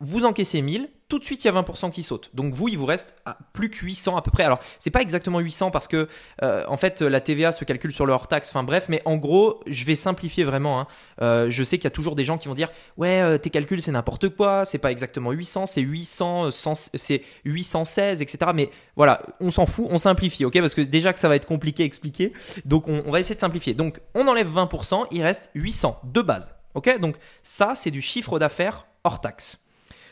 vous 0.00 0.24
encaissez 0.24 0.62
1000, 0.62 0.88
tout 1.10 1.18
de 1.18 1.24
suite 1.24 1.44
il 1.44 1.48
y 1.48 1.50
a 1.50 1.60
20% 1.60 1.90
qui 1.90 2.02
saute. 2.02 2.30
Donc 2.34 2.54
vous, 2.54 2.68
il 2.68 2.78
vous 2.78 2.86
reste 2.86 3.16
plus 3.52 3.68
que 3.68 3.84
800 3.84 4.16
à 4.16 4.22
peu 4.22 4.30
près. 4.30 4.44
Alors 4.44 4.60
c'est 4.78 4.90
pas 4.90 5.02
exactement 5.02 5.40
800 5.40 5.72
parce 5.72 5.88
que 5.88 6.08
euh, 6.42 6.64
en 6.68 6.76
fait 6.76 7.02
la 7.02 7.20
TVA 7.20 7.52
se 7.52 7.64
calcule 7.64 7.92
sur 7.92 8.06
le 8.06 8.12
hors 8.12 8.28
taxe. 8.28 8.48
Enfin 8.50 8.62
bref, 8.62 8.86
mais 8.88 9.02
en 9.04 9.16
gros, 9.16 9.60
je 9.66 9.84
vais 9.84 9.96
simplifier 9.96 10.44
vraiment. 10.44 10.80
Hein. 10.80 10.86
Euh, 11.20 11.50
je 11.50 11.64
sais 11.64 11.76
qu'il 11.78 11.84
y 11.84 11.88
a 11.88 11.90
toujours 11.90 12.14
des 12.14 12.24
gens 12.24 12.38
qui 12.38 12.46
vont 12.48 12.54
dire 12.54 12.70
ouais 12.96 13.20
euh, 13.20 13.38
tes 13.38 13.50
calculs 13.50 13.82
c'est 13.82 13.90
n'importe 13.90 14.28
quoi, 14.30 14.64
c'est 14.64 14.78
pas 14.78 14.92
exactement 14.92 15.32
800, 15.32 15.66
c'est 15.66 15.80
800, 15.80 16.50
c'est 16.94 17.22
816, 17.44 18.22
etc. 18.22 18.52
Mais 18.54 18.70
voilà, 18.94 19.22
on 19.40 19.50
s'en 19.50 19.66
fout, 19.66 19.88
on 19.90 19.98
simplifie, 19.98 20.44
ok? 20.44 20.60
Parce 20.60 20.74
que 20.74 20.82
déjà 20.82 21.12
que 21.12 21.18
ça 21.18 21.28
va 21.28 21.34
être 21.34 21.46
compliqué 21.46 21.82
à 21.82 21.86
expliquer, 21.86 22.32
donc 22.64 22.86
on, 22.86 23.02
on 23.04 23.10
va 23.10 23.18
essayer 23.18 23.34
de 23.34 23.40
simplifier. 23.40 23.74
Donc 23.74 24.00
on 24.14 24.28
enlève 24.28 24.48
20%, 24.48 25.06
il 25.10 25.22
reste 25.22 25.50
800 25.56 26.02
de 26.04 26.22
base, 26.22 26.54
ok? 26.74 27.00
Donc 27.00 27.16
ça 27.42 27.72
c'est 27.74 27.90
du 27.90 28.00
chiffre 28.00 28.38
d'affaires 28.38 28.86
hors 29.02 29.20
taxe. 29.20 29.58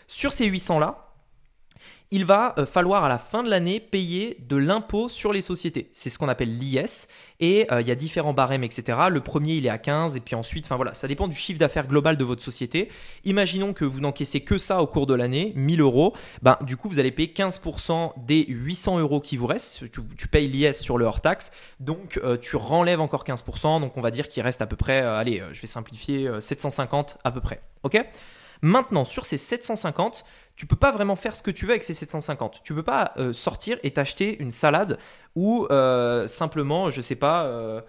Sur 0.08 0.32
ces 0.32 0.50
800-là, 0.50 1.08
il 2.10 2.24
va 2.24 2.54
euh, 2.56 2.64
falloir 2.64 3.04
à 3.04 3.10
la 3.10 3.18
fin 3.18 3.42
de 3.42 3.50
l'année 3.50 3.80
payer 3.80 4.38
de 4.48 4.56
l'impôt 4.56 5.10
sur 5.10 5.34
les 5.34 5.42
sociétés. 5.42 5.90
C'est 5.92 6.08
ce 6.08 6.18
qu'on 6.18 6.28
appelle 6.28 6.56
l'IS. 6.56 7.08
Et 7.40 7.70
euh, 7.70 7.82
il 7.82 7.86
y 7.86 7.90
a 7.90 7.94
différents 7.94 8.32
barèmes, 8.32 8.64
etc. 8.64 8.98
Le 9.10 9.20
premier, 9.20 9.56
il 9.56 9.66
est 9.66 9.68
à 9.68 9.76
15. 9.76 10.16
Et 10.16 10.20
puis 10.20 10.34
ensuite, 10.34 10.66
voilà, 10.66 10.94
ça 10.94 11.06
dépend 11.06 11.28
du 11.28 11.36
chiffre 11.36 11.58
d'affaires 11.58 11.86
global 11.86 12.16
de 12.16 12.24
votre 12.24 12.42
société. 12.42 12.88
Imaginons 13.24 13.74
que 13.74 13.84
vous 13.84 14.00
n'encaissez 14.00 14.40
que 14.40 14.56
ça 14.56 14.80
au 14.80 14.86
cours 14.86 15.06
de 15.06 15.12
l'année, 15.12 15.52
1000 15.56 15.82
euros. 15.82 16.14
Ben, 16.40 16.56
du 16.62 16.78
coup, 16.78 16.88
vous 16.88 16.98
allez 16.98 17.12
payer 17.12 17.34
15% 17.36 18.12
des 18.24 18.46
800 18.48 19.00
euros 19.00 19.20
qui 19.20 19.36
vous 19.36 19.46
restent. 19.46 19.84
Tu, 19.90 20.28
payes 20.28 20.48
l'IS 20.48 20.80
sur 20.80 20.96
le 20.96 21.04
hors-taxe. 21.04 21.52
Donc, 21.78 22.18
euh, 22.24 22.38
tu 22.38 22.56
renlèves 22.56 23.02
encore 23.02 23.24
15%. 23.24 23.80
Donc, 23.82 23.98
on 23.98 24.00
va 24.00 24.10
dire 24.10 24.28
qu'il 24.28 24.42
reste 24.42 24.62
à 24.62 24.66
peu 24.66 24.76
près, 24.76 25.00
allez, 25.00 25.42
je 25.52 25.60
vais 25.60 25.66
simplifier, 25.66 26.30
750 26.40 27.18
à 27.22 27.30
peu 27.30 27.42
près. 27.42 27.60
OK? 27.82 28.02
Maintenant, 28.62 29.04
sur 29.04 29.24
ces 29.26 29.38
750, 29.38 30.24
tu 30.56 30.66
peux 30.66 30.76
pas 30.76 30.90
vraiment 30.90 31.16
faire 31.16 31.36
ce 31.36 31.42
que 31.42 31.50
tu 31.50 31.66
veux 31.66 31.72
avec 31.72 31.84
ces 31.84 31.94
750. 31.94 32.62
Tu 32.64 32.74
peux 32.74 32.82
pas 32.82 33.12
euh, 33.16 33.32
sortir 33.32 33.78
et 33.84 33.92
t'acheter 33.92 34.36
une 34.40 34.50
salade 34.50 34.98
ou 35.36 35.66
euh, 35.70 36.26
simplement, 36.26 36.90
je 36.90 37.00
sais 37.00 37.14
pas, 37.14 37.44
euh, 37.44 37.80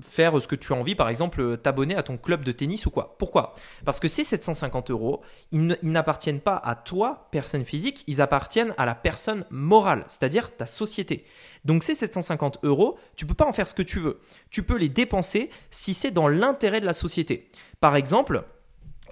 faire 0.00 0.40
ce 0.40 0.48
que 0.48 0.54
tu 0.54 0.72
as 0.72 0.76
envie, 0.76 0.94
par 0.94 1.10
exemple 1.10 1.58
t'abonner 1.58 1.94
à 1.94 2.02
ton 2.02 2.16
club 2.16 2.42
de 2.42 2.52
tennis 2.52 2.86
ou 2.86 2.90
quoi. 2.90 3.16
Pourquoi? 3.18 3.52
Parce 3.84 4.00
que 4.00 4.08
ces 4.08 4.24
750 4.24 4.90
euros, 4.90 5.20
ils 5.52 5.76
n'appartiennent 5.82 6.40
pas 6.40 6.56
à 6.56 6.74
toi, 6.74 7.28
personne 7.30 7.66
physique, 7.66 8.02
ils 8.06 8.22
appartiennent 8.22 8.72
à 8.78 8.86
la 8.86 8.94
personne 8.94 9.44
morale, 9.50 10.06
c'est-à-dire 10.08 10.56
ta 10.56 10.64
société. 10.64 11.26
Donc 11.66 11.82
ces 11.82 11.94
750 11.94 12.60
euros, 12.62 12.98
tu 13.16 13.26
peux 13.26 13.34
pas 13.34 13.46
en 13.46 13.52
faire 13.52 13.68
ce 13.68 13.74
que 13.74 13.82
tu 13.82 14.00
veux. 14.00 14.20
Tu 14.48 14.62
peux 14.62 14.78
les 14.78 14.88
dépenser 14.88 15.50
si 15.70 15.92
c'est 15.92 16.10
dans 16.10 16.28
l'intérêt 16.28 16.80
de 16.80 16.86
la 16.86 16.94
société. 16.94 17.50
Par 17.80 17.96
exemple, 17.96 18.44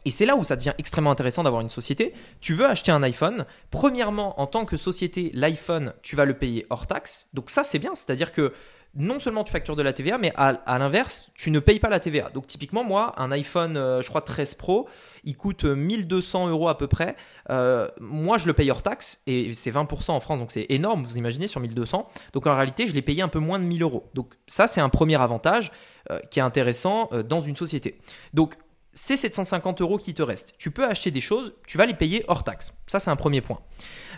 et 0.08 0.10
c'est 0.10 0.24
là 0.24 0.36
où 0.36 0.42
ça 0.42 0.56
devient 0.56 0.72
extrêmement 0.78 1.10
intéressant 1.10 1.42
d'avoir 1.42 1.60
une 1.60 1.68
société. 1.68 2.14
Tu 2.40 2.54
veux 2.54 2.64
acheter 2.64 2.90
un 2.90 3.02
iPhone. 3.02 3.44
Premièrement, 3.70 4.40
en 4.40 4.46
tant 4.46 4.64
que 4.64 4.78
société, 4.78 5.30
l'iPhone, 5.34 5.92
tu 6.00 6.16
vas 6.16 6.24
le 6.24 6.32
payer 6.32 6.64
hors 6.70 6.86
taxe. 6.86 7.28
Donc 7.34 7.50
ça, 7.50 7.62
c'est 7.62 7.78
bien. 7.78 7.94
C'est-à-dire 7.94 8.32
que 8.32 8.54
non 8.94 9.18
seulement 9.18 9.44
tu 9.44 9.52
factures 9.52 9.76
de 9.76 9.82
la 9.82 9.92
TVA, 9.92 10.16
mais 10.16 10.32
à, 10.34 10.78
l'inverse, 10.78 11.30
tu 11.34 11.50
ne 11.50 11.60
payes 11.60 11.78
pas 11.78 11.90
la 11.90 12.00
TVA. 12.00 12.30
Donc 12.30 12.46
typiquement, 12.46 12.84
moi, 12.84 13.12
un 13.18 13.30
iPhone, 13.32 13.76
euh, 13.76 14.00
je 14.00 14.08
crois 14.08 14.22
13 14.22 14.54
Pro, 14.54 14.88
il 15.24 15.36
coûte 15.36 15.64
1200 15.64 16.48
euros 16.48 16.70
à 16.70 16.78
peu 16.78 16.86
près. 16.86 17.14
Euh, 17.50 17.86
moi, 18.00 18.38
je 18.38 18.46
le 18.46 18.54
paye 18.54 18.70
hors 18.70 18.82
taxe 18.82 19.20
et 19.26 19.52
c'est 19.52 19.70
20% 19.70 20.12
en 20.12 20.20
France, 20.20 20.38
donc 20.38 20.50
c'est 20.50 20.64
énorme, 20.70 21.02
vous 21.02 21.18
imaginez, 21.18 21.48
sur 21.48 21.60
1200. 21.60 22.08
Donc 22.32 22.46
en 22.46 22.54
réalité, 22.54 22.86
je 22.86 22.94
l'ai 22.94 23.02
payé 23.02 23.20
un 23.20 23.28
peu 23.28 23.40
moins 23.40 23.58
de 23.58 23.64
1000 23.64 23.82
euros. 23.82 24.08
Donc 24.14 24.32
ça, 24.46 24.66
c'est 24.66 24.80
un 24.80 24.88
premier 24.88 25.20
avantage 25.20 25.70
euh, 26.10 26.18
qui 26.30 26.38
est 26.38 26.42
intéressant 26.42 27.10
dans 27.28 27.40
une 27.40 27.56
société. 27.56 27.98
Donc 28.32 28.54
c'est 28.95 29.16
750 29.16 29.80
euros 29.80 29.99
qui 29.99 30.14
te 30.14 30.23
restent. 30.23 30.54
Tu 30.59 30.71
peux 30.71 30.85
acheter 30.85 31.11
des 31.11 31.21
choses, 31.21 31.54
tu 31.66 31.78
vas 31.78 31.87
les 31.87 31.95
payer 31.95 32.25
hors 32.28 32.42
taxe. 32.42 32.76
Ça, 32.87 32.99
c'est 33.00 33.11
un 33.11 33.16
premier 33.16 33.40
point. 33.40 33.61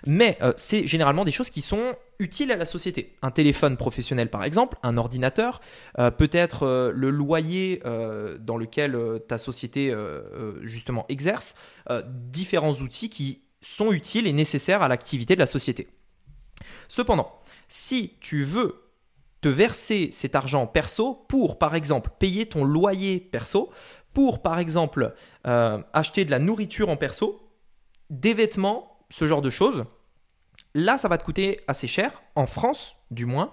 Mais 0.06 0.38
euh, 0.40 0.52
c'est 0.56 0.86
généralement 0.86 1.24
des 1.24 1.32
choses 1.32 1.50
qui 1.50 1.60
sont 1.60 1.94
utiles 2.18 2.50
à 2.52 2.56
la 2.56 2.64
société. 2.64 3.16
Un 3.22 3.30
téléphone 3.30 3.76
professionnel, 3.76 4.30
par 4.30 4.44
exemple, 4.44 4.78
un 4.82 4.96
ordinateur, 4.96 5.60
euh, 5.98 6.10
peut-être 6.10 6.64
euh, 6.64 6.92
le 6.94 7.10
loyer 7.10 7.82
dans 8.40 8.56
lequel 8.56 8.96
ta 9.28 9.38
société, 9.38 9.94
justement, 10.62 11.04
exerce, 11.08 11.54
différents 12.06 12.72
outils 12.72 13.10
qui 13.10 13.42
sont 13.60 13.92
utiles 13.92 14.26
et 14.26 14.32
nécessaires 14.32 14.82
à 14.82 14.88
l'activité 14.88 15.34
de 15.34 15.40
la 15.40 15.46
société. 15.46 15.88
Cependant, 16.88 17.40
si 17.68 18.16
tu 18.20 18.42
veux 18.42 18.90
te 19.40 19.48
verser 19.48 20.08
cet 20.12 20.34
argent 20.34 20.66
perso 20.66 21.24
pour, 21.28 21.58
par 21.58 21.74
exemple, 21.74 22.10
payer 22.18 22.46
ton 22.46 22.64
loyer 22.64 23.20
perso, 23.20 23.72
pour, 24.12 24.42
par 24.42 24.58
exemple, 24.58 25.14
euh, 25.46 25.82
acheter 25.92 26.24
de 26.24 26.30
la 26.30 26.38
nourriture 26.38 26.88
en 26.88 26.96
perso, 26.96 27.40
des 28.10 28.34
vêtements, 28.34 28.98
ce 29.10 29.26
genre 29.26 29.42
de 29.42 29.50
choses, 29.50 29.84
là, 30.74 30.98
ça 30.98 31.08
va 31.08 31.18
te 31.18 31.24
coûter 31.24 31.60
assez 31.68 31.86
cher, 31.86 32.22
en 32.34 32.46
France 32.46 32.96
du 33.10 33.26
moins. 33.26 33.50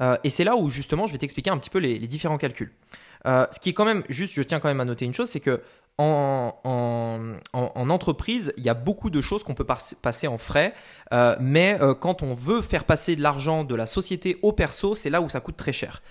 Euh, 0.00 0.16
et 0.24 0.30
c'est 0.30 0.44
là 0.44 0.56
où 0.56 0.68
justement 0.68 1.06
je 1.06 1.12
vais 1.12 1.18
t'expliquer 1.18 1.50
un 1.50 1.58
petit 1.58 1.70
peu 1.70 1.78
les, 1.78 1.98
différents 2.06 2.38
calculs. 2.38 2.72
Euh, 3.26 3.46
ce 3.52 3.60
qui 3.60 3.68
est 3.68 3.72
quand 3.72 3.84
même 3.84 4.02
juste, 4.08 4.34
je 4.34 4.42
tiens 4.42 4.58
quand 4.58 4.68
même 4.68 4.80
à 4.80 4.84
noter 4.84 5.04
une 5.04 5.14
chose, 5.14 5.28
c'est 5.28 5.40
que 5.40 5.62
en, 5.98 6.52
entreprise, 7.52 8.52
il 8.56 8.64
y 8.64 8.68
a 8.68 8.74
beaucoup 8.74 9.10
de 9.10 9.20
choses 9.20 9.44
qu'on 9.44 9.54
peut 9.54 9.66
passer 9.66 10.26
en 10.26 10.38
frais, 10.38 10.74
mais 11.38 11.78
quand 12.00 12.24
on 12.24 12.34
veut 12.34 12.60
faire 12.60 12.84
passer 12.84 13.14
de 13.14 13.22
l'argent 13.22 13.62
de 13.62 13.76
la 13.76 13.86
société 13.86 14.38
au 14.42 14.52
perso, 14.52 14.96
c'est 14.96 15.10
là 15.10 15.20
où 15.20 15.28
ça 15.28 15.38
coûte 15.38 15.56
très 15.56 15.70
cher. 15.70 16.02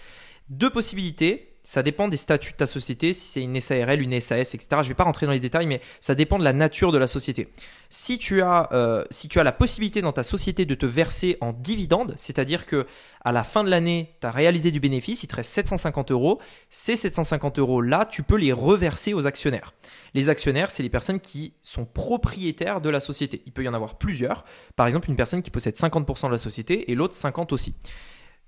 Deux 0.50 0.70
possibilités 0.70 1.51
ça 1.64 1.84
dépend 1.84 2.08
des 2.08 2.18
statuts 2.18 2.54
de 2.54 2.58
ta 2.58 2.66
société, 2.66 3.14
si 3.14 3.28
c'est 3.28 3.44
une 3.44 3.60
SARL, 3.60 4.02
une 4.02 4.20
SAS, 4.20 4.56
etc. 4.56 4.68
Je 4.72 4.78
ne 4.78 4.84
vais 4.84 4.94
pas 4.94 5.04
rentrer 5.04 5.26
dans 5.26 5.32
les 5.32 5.40
détails, 5.40 5.68
mais 5.68 5.82
ça 6.00 6.16
dépend 6.16 6.40
de 6.40 6.44
la 6.44 6.54
nature 6.54 6.92
de 6.92 6.98
la 6.98 7.08
société. 7.08 7.50
Si 7.90 8.18
tu 8.18 8.42
as, 8.42 8.70
euh, 8.72 9.04
si 9.12 9.28
tu 9.28 9.40
as 9.40 9.44
la 9.44 9.52
possibilité 9.52 10.02
dans 10.02 10.14
ta 10.14 10.24
société 10.24 10.66
de 10.66 10.76
te 10.76 10.86
verser 10.86 11.38
en 11.42 11.54
dividende, 11.54 12.14
c'est-à-dire 12.18 12.66
que 12.66 12.88
à 13.24 13.32
la 13.32 13.44
fin 13.44 13.64
de 13.64 13.70
l'année, 13.70 14.16
tu 14.20 14.28
as 14.28 14.32
réalisé 14.32 14.72
du 14.72 14.80
bénéfice, 14.80 15.24
il 15.24 15.28
te 15.28 15.36
reste 15.36 15.52
750 15.52 16.12
euros, 16.12 16.40
ces 16.70 16.96
750 16.96 17.60
euros-là, 17.60 18.06
tu 18.10 18.24
peux 18.24 18.38
les 18.38 18.54
reverser 18.54 19.14
aux 19.14 19.28
actionnaires. 19.28 19.74
Les 20.16 20.30
actionnaires, 20.30 20.72
c'est 20.72 20.84
les 20.84 20.90
personnes 20.90 21.20
qui 21.20 21.54
sont 21.62 21.86
propriétaires 21.86 22.82
de 22.82 22.90
la 22.90 23.00
société. 23.00 23.44
Il 23.46 23.52
peut 23.52 23.64
y 23.64 23.70
en 23.70 23.74
avoir 23.76 24.00
plusieurs. 24.00 24.44
Par 24.76 24.88
exemple, 24.88 25.10
une 25.10 25.16
personne 25.16 25.44
qui 25.44 25.52
possède 25.52 25.76
50% 25.76 26.28
de 26.28 26.32
la 26.32 26.38
société 26.40 26.92
et 26.92 26.96
l'autre 26.96 27.14
50% 27.14 27.54
aussi 27.54 27.76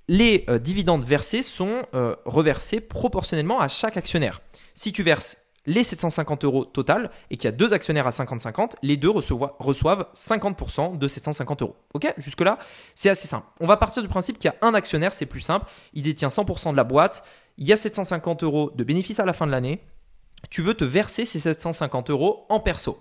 les 0.08 0.46
euh, 0.50 0.60
dividendes 0.60 1.04
versés 1.04 1.44
sont 1.44 1.86
euh, 1.94 2.16
reversés 2.26 2.82
proportionnellement 2.82 3.60
à 3.60 3.68
chaque 3.68 3.98
actionnaire. 3.98 4.42
Si 4.74 4.92
tu 4.92 5.04
verses 5.04 5.38
les 5.66 5.84
750 5.84 6.44
euros 6.44 6.66
total 6.66 7.10
et 7.30 7.38
qu'il 7.38 7.46
y 7.46 7.48
a 7.48 7.52
deux 7.52 7.74
actionnaires 7.74 8.08
à 8.08 8.10
50-50, 8.10 8.74
les 8.82 8.98
deux 8.98 9.10
reçoivent, 9.10 10.06
50% 10.14 10.98
de 10.98 11.08
750 11.08 11.62
euros. 11.62 11.76
Ok? 11.94 12.14
Jusque-là, 12.18 12.60
c'est 12.96 13.10
assez 13.10 13.28
simple. 13.28 13.48
On 13.62 13.66
va 13.66 13.78
partir 13.78 14.04
du 14.04 14.10
principe 14.10 14.40
qu'il 14.40 14.52
y 14.52 14.54
a 14.54 14.68
un 14.68 14.74
actionnaire, 14.74 15.14
c'est 15.14 15.26
plus 15.26 15.40
simple. 15.40 15.66
Il 15.94 16.04
détient 16.04 16.28
100% 16.28 16.72
de 16.72 16.78
la 16.78 16.84
boîte. 16.84 17.24
Il 17.58 17.66
y 17.66 17.72
a 17.72 17.78
750 17.78 18.44
euros 18.44 18.72
de 18.76 18.84
bénéfice 18.84 19.20
à 19.20 19.26
la 19.26 19.34
fin 19.34 19.46
de 19.46 19.52
l'année. 19.52 19.82
Tu 20.50 20.62
veux 20.62 20.74
te 20.74 20.84
verser 20.84 21.26
ces 21.26 21.40
750 21.40 22.10
euros 22.10 22.46
en 22.50 22.60
perso. 22.60 23.00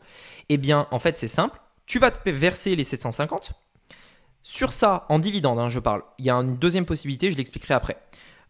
Eh 0.48 0.56
bien, 0.56 0.86
en 0.92 1.00
fait, 1.00 1.16
c'est 1.16 1.28
simple. 1.28 1.60
Tu 1.86 1.98
vas 1.98 2.12
te 2.12 2.30
verser 2.30 2.76
les 2.76 2.84
750 2.84 3.54
sur 4.42 4.72
ça, 4.72 5.06
en 5.08 5.18
dividende, 5.18 5.58
hein, 5.58 5.68
je 5.68 5.78
parle, 5.78 6.02
il 6.18 6.26
y 6.26 6.30
a 6.30 6.34
une 6.34 6.56
deuxième 6.56 6.86
possibilité, 6.86 7.30
je 7.30 7.36
l'expliquerai 7.36 7.74
après. 7.74 7.96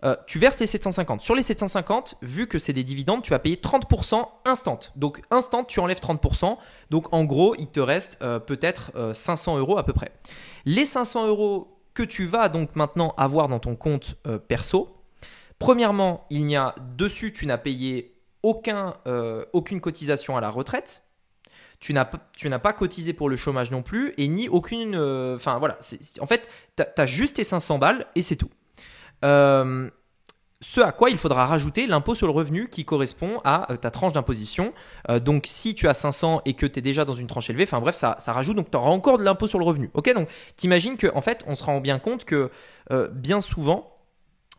Euh, 0.04 0.16
tu 0.26 0.38
verses 0.38 0.58
les 0.58 0.66
750. 0.66 1.20
Sur 1.20 1.34
les 1.34 1.42
750, 1.42 2.16
vu 2.22 2.48
que 2.48 2.58
c'est 2.58 2.72
des 2.72 2.82
dividendes, 2.82 3.22
tu 3.22 3.30
vas 3.30 3.38
payer 3.38 3.56
30% 3.56 4.26
instant. 4.44 4.80
Donc 4.96 5.20
instant, 5.30 5.64
tu 5.64 5.78
enlèves 5.80 6.00
30%. 6.00 6.56
Donc 6.90 7.12
en 7.12 7.24
gros, 7.24 7.54
il 7.58 7.68
te 7.68 7.78
reste 7.78 8.18
euh, 8.22 8.40
peut-être 8.40 8.92
500 9.12 9.54
euh, 9.54 9.58
euros 9.60 9.78
à 9.78 9.84
peu 9.84 9.92
près. 9.92 10.10
Les 10.64 10.86
500 10.86 11.28
euros 11.28 11.78
que 11.94 12.02
tu 12.02 12.24
vas 12.24 12.48
donc 12.48 12.74
maintenant 12.74 13.14
avoir 13.16 13.48
dans 13.48 13.60
ton 13.60 13.76
compte 13.76 14.16
perso, 14.48 14.96
premièrement, 15.58 16.26
il 16.30 16.46
n'y 16.46 16.56
a 16.56 16.74
dessus, 16.96 17.32
tu 17.32 17.46
n'as 17.46 17.58
payé 17.58 18.18
aucun, 18.42 18.94
aucune 19.52 19.80
cotisation 19.82 20.38
à 20.38 20.40
la 20.40 20.48
retraite 20.48 21.02
tu 21.82 21.92
n'as 21.92 22.58
pas 22.58 22.72
cotisé 22.72 23.12
pour 23.12 23.28
le 23.28 23.36
chômage 23.36 23.72
non 23.72 23.82
plus 23.82 24.14
et 24.16 24.28
ni 24.28 24.48
aucune. 24.48 24.94
Euh, 24.94 25.34
enfin 25.34 25.58
voilà, 25.58 25.78
en 26.20 26.26
fait, 26.26 26.48
tu 26.76 26.84
as, 26.96 27.06
juste 27.06 27.36
tes 27.36 27.44
500 27.44 27.78
balles 27.78 28.06
et 28.14 28.22
c'est 28.22 28.36
tout. 28.36 28.50
Euh, 29.24 29.90
ce 30.60 30.80
à 30.80 30.92
quoi 30.92 31.10
il 31.10 31.18
faudra 31.18 31.44
rajouter 31.44 31.88
l'impôt 31.88 32.14
sur 32.14 32.28
le 32.28 32.32
revenu 32.32 32.68
qui 32.68 32.84
correspond 32.84 33.40
à 33.42 33.72
euh, 33.72 33.76
ta 33.76 33.90
tranche 33.90 34.12
d'imposition. 34.12 34.72
donc 35.20 35.46
si 35.48 35.74
tu 35.74 35.88
as 35.88 35.94
500 35.94 36.42
et 36.44 36.54
que 36.54 36.66
tu 36.66 36.78
es 36.78 36.82
déjà 36.82 37.04
dans 37.04 37.14
une 37.14 37.26
tranche 37.26 37.50
élevée, 37.50 37.64
enfin 37.64 37.80
bref, 37.80 37.96
ça, 37.96 38.14
ça 38.20 38.32
rajoute, 38.32 38.56
donc 38.56 38.70
tu 38.70 38.76
auras 38.76 38.90
encore 38.90 39.18
de 39.18 39.24
l'impôt 39.24 39.48
sur 39.48 39.58
le 39.58 39.64
revenu. 39.64 39.90
Ok, 39.94 40.14
donc 40.14 40.28
t'imagines 40.56 40.96
qu'en 40.96 41.16
en 41.18 41.20
fait, 41.20 41.42
on 41.48 41.56
se 41.56 41.64
rend 41.64 41.80
bien 41.80 41.98
compte 41.98 42.24
que 42.24 42.50
bien 43.10 43.40
souvent, 43.40 43.98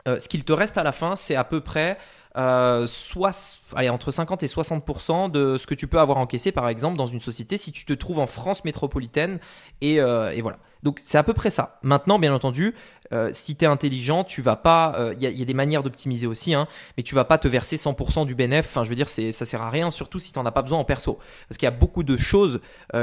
ce 0.05 0.27
qu'il 0.27 0.43
te 0.43 0.51
reste 0.51 0.77
à 0.77 0.83
la 0.83 0.91
fin, 0.91 1.15
c'est 1.15 1.35
à 1.35 1.45
peu 1.45 1.61
près 1.61 1.97
euh, 2.35 2.87
soit, 2.87 3.59
allez, 3.75 3.89
entre 3.89 4.11
50 4.11 4.43
et 4.43 4.47
60% 4.47 5.29
de 5.29 5.57
ce 5.57 5.67
que 5.67 5.75
tu 5.75 5.87
peux 5.87 5.99
avoir 5.99 6.17
encaissé, 6.17 6.51
par 6.51 6.67
exemple, 6.67 6.97
dans 6.97 7.05
une 7.05 7.21
société 7.21 7.57
si 7.57 7.71
tu 7.71 7.85
te 7.85 7.93
trouves 7.93 8.19
en 8.19 8.27
France 8.27 8.65
métropolitaine. 8.65 9.39
Et, 9.81 9.99
euh, 10.01 10.31
et 10.31 10.41
voilà. 10.41 10.57
Donc 10.83 10.99
c'est 11.01 11.17
à 11.17 11.23
peu 11.23 11.33
près 11.33 11.49
ça. 11.49 11.79
Maintenant, 11.81 12.19
bien 12.19 12.33
entendu, 12.33 12.75
euh, 13.11 13.29
si 13.31 13.55
tu 13.55 13.65
es 13.65 13.67
intelligent, 13.67 14.23
tu 14.23 14.41
vas 14.41 14.55
pas. 14.55 15.11
Il 15.17 15.23
y, 15.23 15.31
y, 15.31 15.41
a 15.41 15.45
des 15.45 15.53
manières 15.53 15.83
d'optimiser 15.83 16.27
aussi, 16.27 16.53
hein, 16.53 16.67
mais 16.97 17.03
tu 17.03 17.15
vas 17.15 17.25
pas 17.25 17.37
te 17.37 17.47
verser 17.47 17.75
100% 17.75 18.25
du 18.25 18.35
bénéfice. 18.35 18.69
Enfin, 18.69 18.83
je 18.83 18.89
veux 18.89 18.95
dire, 18.95 19.09
c'est, 19.09 19.31
ça 19.31 19.45
sert 19.45 19.61
à 19.61 19.69
rien, 19.69 19.89
surtout 19.89 20.19
si 20.19 20.31
tu 20.31 20.39
n'en 20.39 20.45
as 20.45 20.51
pas 20.51 20.61
besoin 20.61 20.79
en 20.79 20.85
perso. 20.85 21.17
Parce 21.47 21.57
qu'il 21.57 21.65
y 21.65 21.67
a 21.67 21.71
beaucoup 21.71 22.03
de 22.03 22.17
choses 22.17 22.61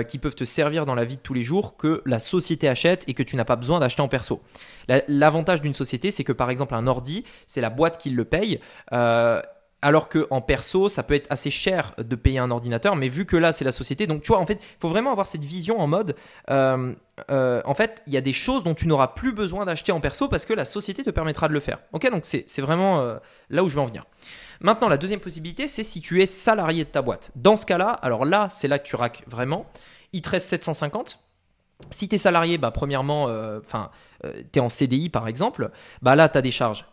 qui 0.08 0.18
peuvent 0.18 0.34
te 0.34 0.44
servir 0.44 0.86
dans 0.86 0.94
la 0.94 1.04
vie 1.04 1.16
de 1.16 1.20
tous 1.20 1.34
les 1.34 1.42
jours 1.42 1.76
que 1.76 2.02
la 2.06 2.18
société 2.18 2.68
achète 2.68 3.04
et 3.08 3.14
que 3.14 3.22
tu 3.22 3.36
n'as 3.36 3.44
pas 3.44 3.56
besoin 3.56 3.80
d'acheter 3.80 4.02
en 4.02 4.08
perso. 4.08 4.42
l'avantage 5.08 5.60
d'une 5.60 5.74
société, 5.74 6.10
c'est 6.10 6.24
que 6.24 6.32
par 6.32 6.50
exemple, 6.50 6.74
un 6.74 6.86
ordi, 6.86 7.24
c'est 7.46 7.60
la 7.60 7.70
boîte 7.70 7.98
qui 7.98 8.10
le 8.10 8.24
paye. 8.24 8.60
Euh, 9.82 9.90
alors 9.90 10.08
que 10.08 10.26
en 10.30 10.40
perso, 10.40 10.88
ça 10.88 11.02
peut 11.02 11.14
être 11.14 11.26
assez 11.30 11.50
cher 11.50 11.94
de 11.98 12.16
payer 12.16 12.38
un 12.38 12.50
ordinateur, 12.50 12.96
mais 12.96 13.08
vu 13.08 13.24
que 13.24 13.36
là 13.36 13.52
c'est 13.52 13.64
la 13.64 13.72
société, 13.72 14.06
donc 14.06 14.22
tu 14.22 14.28
vois, 14.28 14.38
en 14.38 14.46
fait, 14.46 14.54
il 14.60 14.80
faut 14.80 14.88
vraiment 14.88 15.12
avoir 15.12 15.26
cette 15.26 15.44
vision 15.44 15.80
en 15.80 15.86
mode, 15.86 16.14
euh, 16.50 16.94
euh, 17.30 17.60
en 17.64 17.74
fait, 17.74 18.02
il 18.06 18.12
y 18.12 18.16
a 18.16 18.20
des 18.20 18.32
choses 18.32 18.62
dont 18.62 18.74
tu 18.74 18.86
n'auras 18.86 19.08
plus 19.08 19.32
besoin 19.32 19.64
d'acheter 19.64 19.92
en 19.92 20.00
perso 20.00 20.28
parce 20.28 20.46
que 20.46 20.54
la 20.54 20.64
société 20.64 21.02
te 21.02 21.10
permettra 21.10 21.48
de 21.48 21.52
le 21.52 21.60
faire. 21.60 21.78
Ok, 21.92 22.10
donc 22.10 22.24
c'est 22.24 22.60
vraiment 22.60 23.18
là 23.50 23.64
où 23.64 23.68
je 23.68 23.74
veux 23.74 23.80
en 23.80 23.86
venir. 23.86 24.04
Maintenant, 24.60 24.88
la 24.88 24.96
deuxième 24.96 25.20
possibilité, 25.20 25.68
c'est 25.68 25.84
si 25.84 26.00
tu 26.00 26.22
es 26.22 26.26
salarié 26.26 26.84
de 26.84 26.90
ta 26.90 27.02
boîte. 27.02 27.32
Dans 27.34 27.56
ce 27.56 27.66
cas-là, 27.66 27.90
alors 27.90 28.24
là, 28.24 28.48
c'est 28.50 28.68
là 28.68 28.78
que 28.78 28.86
tu 28.86 28.96
raques 28.96 29.24
vraiment. 29.26 29.66
Il 30.12 30.22
te 30.22 30.30
reste 30.30 30.48
750. 30.48 31.18
Si 31.90 32.08
tu 32.08 32.14
es 32.14 32.18
salarié, 32.18 32.58
bah, 32.58 32.70
premièrement, 32.70 33.24
enfin, 33.58 33.90
tu 34.22 34.58
es 34.58 34.60
en 34.60 34.68
CDI 34.68 35.08
par 35.08 35.28
exemple, 35.28 35.70
bah 36.02 36.14
là, 36.14 36.28
tu 36.28 36.38
as 36.38 36.42
des 36.42 36.50
charges 36.50 36.86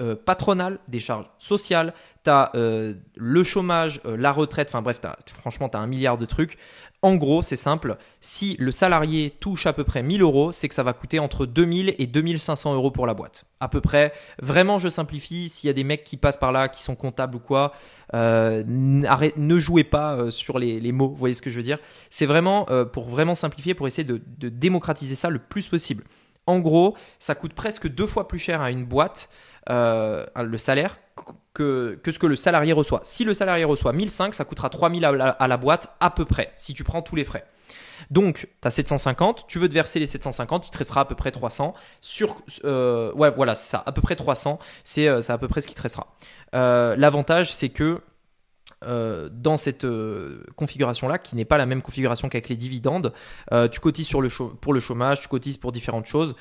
euh, 0.00 0.16
patronales, 0.16 0.80
des 0.88 0.98
charges 0.98 1.26
sociales, 1.38 1.94
tu 2.24 2.30
as 2.30 2.50
euh, 2.56 2.94
le 3.14 3.44
chômage, 3.44 4.00
euh, 4.06 4.16
la 4.16 4.32
retraite, 4.32 4.68
enfin 4.68 4.82
bref, 4.82 5.00
franchement, 5.26 5.68
tu 5.68 5.76
as 5.76 5.80
un 5.80 5.86
milliard 5.86 6.18
de 6.18 6.24
trucs. 6.24 6.58
En 7.02 7.14
gros, 7.14 7.42
c'est 7.42 7.54
simple, 7.54 7.96
si 8.20 8.56
le 8.58 8.72
salarié 8.72 9.30
touche 9.30 9.66
à 9.66 9.72
peu 9.72 9.84
près 9.84 10.02
1000 10.02 10.22
euros, 10.22 10.50
c'est 10.50 10.68
que 10.68 10.74
ça 10.74 10.82
va 10.82 10.94
coûter 10.94 11.20
entre 11.20 11.46
2000 11.46 11.94
et 11.98 12.06
2500 12.08 12.74
euros 12.74 12.90
pour 12.90 13.06
la 13.06 13.14
boîte. 13.14 13.44
À 13.60 13.68
peu 13.68 13.80
près. 13.80 14.12
Vraiment, 14.40 14.78
je 14.78 14.88
simplifie. 14.88 15.48
S'il 15.48 15.68
y 15.68 15.70
a 15.70 15.74
des 15.74 15.84
mecs 15.84 16.02
qui 16.02 16.16
passent 16.16 16.38
par 16.38 16.50
là, 16.50 16.68
qui 16.68 16.82
sont 16.82 16.96
comptables 16.96 17.36
ou 17.36 17.40
quoi, 17.40 17.74
arrête, 18.12 19.36
ne 19.36 19.58
jouez 19.58 19.84
pas 19.84 20.30
sur 20.30 20.58
les, 20.58 20.92
mots. 20.92 21.10
Vous 21.10 21.16
voyez 21.16 21.34
ce 21.34 21.42
que 21.42 21.50
je 21.50 21.56
veux 21.56 21.62
dire? 21.62 21.78
C'est 22.10 22.26
vraiment 22.26 22.66
pour 22.92 23.08
vraiment 23.08 23.34
simplifier, 23.34 23.74
pour 23.74 23.86
essayer 23.86 24.04
de 24.08 24.48
démocratiser 24.48 25.14
ça 25.14 25.28
le 25.28 25.38
plus 25.38 25.68
possible. 25.68 26.04
En 26.46 26.58
gros, 26.58 26.96
ça 27.18 27.34
coûte 27.34 27.54
presque 27.54 27.88
deux 27.88 28.06
fois 28.06 28.28
plus 28.28 28.38
cher 28.38 28.60
à 28.60 28.70
une 28.70 28.84
boîte 28.84 29.28
euh, 29.70 30.26
le 30.36 30.58
salaire 30.58 30.98
que, 31.54 31.94
que, 32.02 32.10
ce 32.10 32.18
que 32.18 32.26
le 32.26 32.36
salarié 32.36 32.72
reçoit. 32.72 33.00
Si 33.04 33.24
le 33.24 33.34
salarié 33.34 33.64
reçoit 33.64 33.92
1005, 33.92 34.34
ça 34.34 34.44
coûtera 34.44 34.68
3000 34.70 35.04
à 35.04 35.48
la, 35.48 35.56
boîte 35.56 35.94
à 36.00 36.10
peu 36.10 36.24
près, 36.24 36.52
si 36.56 36.74
tu 36.74 36.84
prends 36.84 37.02
tous 37.02 37.16
les 37.16 37.24
frais. 37.24 37.46
Donc, 38.10 38.48
tu 38.60 38.66
as 38.66 38.70
750, 38.70 39.46
tu 39.46 39.58
veux 39.58 39.68
te 39.68 39.74
verser 39.74 39.98
les 39.98 40.06
750, 40.06 40.66
il 40.66 40.70
te 40.70 40.78
restera 40.78 41.02
à 41.02 41.04
peu 41.04 41.14
près 41.14 41.30
300. 41.30 41.74
Sur, 42.00 42.36
euh, 42.64 43.12
ouais, 43.14 43.30
voilà, 43.30 43.54
c'est 43.54 43.70
ça, 43.70 43.82
à 43.86 43.92
peu 43.92 44.02
près 44.02 44.16
300, 44.16 44.58
c'est 44.82 45.08
à 45.08 45.38
peu 45.38 45.48
près 45.48 45.60
ce 45.60 45.68
qui 45.68 45.74
te 45.74 45.82
restera. 45.82 46.08
L'avantage, 46.52 47.52
c'est 47.52 47.70
que 47.70 48.00
euh, 48.86 49.28
dans 49.32 49.56
cette 49.56 49.84
euh, 49.84 50.44
configuration-là, 50.56 51.18
qui 51.18 51.36
n'est 51.36 51.44
pas 51.44 51.56
la 51.56 51.64
même 51.64 51.80
configuration 51.80 52.28
qu'avec 52.28 52.48
les 52.48 52.56
dividendes. 52.56 53.12
Euh, 53.52 53.68
tu 53.68 53.80
cotises 53.80 54.10
pour 54.10 54.74
le 54.74 54.80
chômage, 54.80 55.20
tu 55.20 55.28
cotises 55.28 55.56
pour 55.56 55.72
différentes 55.72 56.06
choses, 56.06 56.34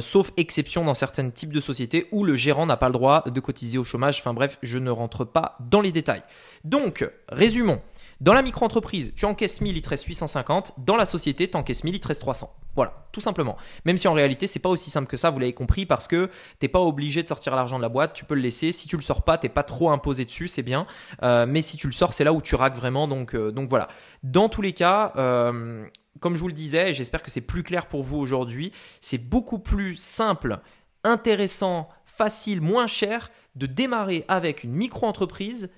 sauf 0.00 0.32
exception 0.36 0.84
dans 0.84 0.94
certains 0.94 1.30
types 1.30 1.52
de 1.52 1.60
sociétés 1.60 2.08
où 2.12 2.24
le 2.24 2.34
gérant 2.34 2.66
n'a 2.66 2.76
pas 2.76 2.88
le 2.88 2.92
droit 2.92 3.22
de 3.26 3.40
cotiser 3.40 3.78
au 3.78 3.84
chômage. 3.84 4.18
Enfin 4.18 4.34
bref, 4.34 4.58
je 4.62 4.78
ne 4.78 4.90
rentre 4.90 5.24
pas 5.24 5.56
dans 5.60 5.80
les 5.80 5.92
détails. 5.92 6.22
Donc, 6.64 7.08
résumons. 7.28 7.80
Dans 8.20 8.32
la 8.32 8.40
micro-entreprise, 8.40 9.12
tu 9.14 9.26
encaisses 9.26 9.60
1000, 9.60 9.76
il 9.76 9.82
te 9.82 9.90
reste 9.90 10.06
850. 10.06 10.72
Dans 10.78 10.96
la 10.96 11.04
société, 11.04 11.50
tu 11.50 11.56
encaisses 11.56 11.84
1000, 11.84 11.96
il 11.96 12.00
te 12.00 12.08
reste 12.08 12.22
300. 12.22 12.50
Voilà, 12.74 12.94
tout 13.12 13.20
simplement. 13.20 13.56
Même 13.84 13.98
si 13.98 14.08
en 14.08 14.14
réalité, 14.14 14.46
c'est 14.46 14.58
pas 14.58 14.70
aussi 14.70 14.88
simple 14.88 15.06
que 15.06 15.18
ça, 15.18 15.28
vous 15.28 15.38
l'avez 15.38 15.52
compris, 15.52 15.84
parce 15.84 16.08
que 16.08 16.30
t'es 16.58 16.68
pas 16.68 16.80
obligé 16.80 17.22
de 17.22 17.28
sortir 17.28 17.54
l'argent 17.54 17.76
de 17.76 17.82
la 17.82 17.90
boîte, 17.90 18.14
tu 18.14 18.24
peux 18.24 18.34
le 18.34 18.40
laisser. 18.40 18.72
Si 18.72 18.88
tu 18.88 18.96
le 18.96 19.02
sors 19.02 19.22
pas, 19.22 19.36
t'es 19.36 19.50
pas 19.50 19.62
trop 19.62 19.90
imposé 19.90 20.24
dessus, 20.24 20.48
c'est 20.48 20.62
bien. 20.62 20.86
Euh, 21.22 21.44
mais 21.46 21.60
si 21.60 21.76
tu 21.76 21.86
le 21.86 21.92
sors, 21.92 22.14
c'est 22.14 22.24
là 22.24 22.32
où 22.32 22.40
tu 22.40 22.54
raques 22.54 22.76
vraiment. 22.76 23.06
Donc, 23.06 23.34
euh, 23.34 23.52
voilà. 23.68 23.88
Dans 24.22 24.48
tous 24.48 24.62
les 24.62 24.72
cas, 24.72 25.12
euh, 25.16 25.86
comme 26.20 26.36
je 26.36 26.40
vous 26.40 26.48
le 26.48 26.54
disais, 26.54 26.94
j'espère 26.94 27.22
que 27.22 27.30
c'est 27.30 27.40
plus 27.40 27.62
clair 27.62 27.86
pour 27.86 28.02
vous 28.02 28.16
aujourd'hui. 28.16 28.72
C'est 29.00 29.18
beaucoup 29.18 29.58
plus 29.58 29.94
simple, 29.94 30.60
intéressant, 31.04 31.88
facile, 32.04 32.60
moins 32.60 32.86
cher 32.86 33.30
de 33.54 33.66
démarrer 33.66 34.24
avec 34.28 34.64
une 34.64 34.72
micro-entreprise 34.72 35.70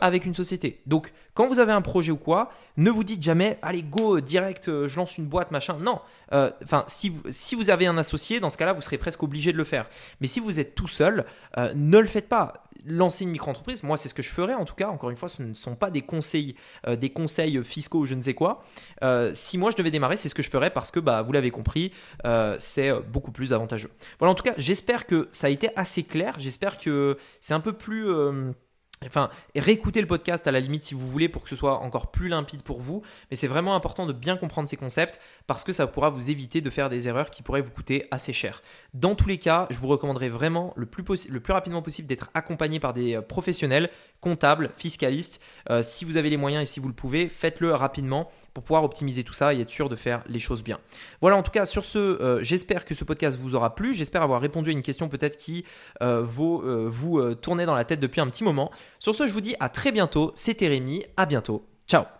avec 0.00 0.24
une 0.24 0.34
société. 0.34 0.80
Donc, 0.86 1.12
quand 1.34 1.46
vous 1.46 1.60
avez 1.60 1.72
un 1.72 1.82
projet 1.82 2.10
ou 2.10 2.16
quoi, 2.16 2.50
ne 2.76 2.90
vous 2.90 3.04
dites 3.04 3.22
jamais, 3.22 3.58
allez, 3.62 3.82
go, 3.82 4.20
direct, 4.20 4.68
euh, 4.68 4.88
je 4.88 4.96
lance 4.96 5.18
une 5.18 5.26
boîte, 5.26 5.50
machin. 5.50 5.78
Non. 5.80 6.00
Euh, 6.32 6.50
enfin, 6.64 6.84
si, 6.86 7.10
vous, 7.10 7.22
si 7.28 7.54
vous 7.54 7.70
avez 7.70 7.86
un 7.86 7.96
associé, 7.96 8.40
dans 8.40 8.50
ce 8.50 8.58
cas-là, 8.58 8.72
vous 8.72 8.82
serez 8.82 8.98
presque 8.98 9.22
obligé 9.22 9.52
de 9.52 9.56
le 9.56 9.64
faire. 9.64 9.88
Mais 10.20 10.26
si 10.26 10.40
vous 10.40 10.58
êtes 10.58 10.74
tout 10.74 10.88
seul, 10.88 11.26
euh, 11.56 11.72
ne 11.76 11.98
le 11.98 12.06
faites 12.06 12.28
pas. 12.28 12.64
Lancer 12.86 13.24
une 13.24 13.30
micro-entreprise, 13.30 13.82
moi, 13.82 13.96
c'est 13.96 14.08
ce 14.08 14.14
que 14.14 14.22
je 14.22 14.30
ferais 14.30 14.54
en 14.54 14.64
tout 14.64 14.74
cas. 14.74 14.88
Encore 14.88 15.10
une 15.10 15.16
fois, 15.16 15.28
ce 15.28 15.42
ne 15.42 15.54
sont 15.54 15.74
pas 15.74 15.90
des 15.90 16.02
conseils, 16.02 16.54
des 16.88 17.10
conseils 17.10 17.62
fiscaux 17.64 18.00
ou 18.00 18.06
je 18.06 18.14
ne 18.14 18.22
sais 18.22 18.34
quoi. 18.34 18.62
si 19.34 19.58
moi 19.58 19.72
je 19.72 19.76
devais 19.76 19.90
démarrer, 19.90 20.16
c'est 20.16 20.28
ce 20.28 20.34
que 20.34 20.44
je 20.44 20.48
ferais 20.48 20.70
parce 20.70 20.92
que, 20.92 21.00
bah, 21.00 21.20
vous 21.22 21.32
l'avez 21.32 21.50
compris, 21.50 21.92
c'est 22.58 22.92
beaucoup 23.08 23.32
plus 23.32 23.52
avantageux. 23.52 23.90
Voilà, 24.20 24.30
en 24.30 24.34
tout 24.36 24.44
cas, 24.44 24.54
j'espère 24.56 25.06
que 25.06 25.28
ça 25.32 25.48
a 25.48 25.50
été 25.50 25.70
assez 25.74 26.04
clair. 26.04 26.36
J'espère 26.38 26.78
que 26.78 27.18
c'est 27.40 27.52
un 27.52 27.60
peu 27.60 27.72
plus 27.72 28.06
Enfin, 29.06 29.30
réécoutez 29.54 30.00
le 30.00 30.06
podcast 30.06 30.46
à 30.46 30.52
la 30.52 30.60
limite 30.60 30.82
si 30.82 30.94
vous 30.94 31.08
voulez 31.08 31.28
pour 31.28 31.42
que 31.42 31.48
ce 31.48 31.56
soit 31.56 31.78
encore 31.78 32.10
plus 32.10 32.28
limpide 32.28 32.62
pour 32.62 32.80
vous. 32.80 33.02
Mais 33.30 33.36
c'est 33.36 33.46
vraiment 33.46 33.74
important 33.74 34.06
de 34.06 34.12
bien 34.12 34.36
comprendre 34.36 34.68
ces 34.68 34.76
concepts 34.76 35.20
parce 35.46 35.64
que 35.64 35.72
ça 35.72 35.86
pourra 35.86 36.10
vous 36.10 36.30
éviter 36.30 36.60
de 36.60 36.70
faire 36.70 36.90
des 36.90 37.08
erreurs 37.08 37.30
qui 37.30 37.42
pourraient 37.42 37.60
vous 37.60 37.70
coûter 37.70 38.06
assez 38.10 38.32
cher. 38.32 38.62
Dans 38.94 39.14
tous 39.14 39.28
les 39.28 39.38
cas, 39.38 39.66
je 39.70 39.78
vous 39.78 39.88
recommanderais 39.88 40.28
vraiment 40.28 40.72
le 40.76 40.86
plus, 40.86 41.04
rapidement 41.48 41.82
possible 41.82 42.08
d'être 42.08 42.30
accompagné 42.34 42.80
par 42.80 42.92
des 42.92 43.16
euh, 43.16 43.22
professionnels, 43.22 43.90
comptables, 44.20 44.70
fiscalistes. 44.76 45.40
Euh, 45.70 45.82
si 45.82 46.04
vous 46.04 46.16
avez 46.16 46.30
les 46.30 46.36
moyens 46.36 46.62
et 46.62 46.66
si 46.66 46.80
vous 46.80 46.88
le 46.88 46.94
pouvez, 46.94 47.28
faites-le 47.28 47.74
rapidement 47.74 48.30
pour 48.54 48.64
pouvoir 48.64 48.82
optimiser 48.82 49.22
tout 49.22 49.32
ça 49.32 49.54
et 49.54 49.60
être 49.60 49.70
sûr 49.70 49.88
de 49.88 49.96
faire 49.96 50.24
les 50.26 50.40
choses 50.40 50.64
bien. 50.64 50.80
Voilà, 51.20 51.36
en 51.36 51.42
tout 51.42 51.52
cas, 51.52 51.66
sur 51.66 51.84
ce, 51.84 51.98
euh, 51.98 52.42
j'espère 52.42 52.84
que 52.84 52.94
ce 52.94 53.04
podcast 53.04 53.38
vous 53.38 53.54
aura 53.54 53.74
plu. 53.74 53.94
J'espère 53.94 54.22
avoir 54.22 54.40
répondu 54.40 54.70
à 54.70 54.72
une 54.72 54.82
question 54.82 55.08
peut-être 55.08 55.36
qui 55.36 55.64
vous 56.00 56.62
tourner 57.40 57.66
dans 57.66 57.74
la 57.74 57.84
tête 57.84 58.00
depuis 58.00 58.20
un 58.20 58.26
petit 58.26 58.44
moment. 58.44 58.70
Sur 58.98 59.14
ce, 59.14 59.26
je 59.26 59.32
vous 59.32 59.40
dis 59.40 59.54
à 59.60 59.68
très 59.68 59.92
bientôt. 59.92 60.32
C'était 60.34 60.68
Rémi. 60.68 61.04
À 61.16 61.26
bientôt. 61.26 61.64
Ciao 61.86 62.17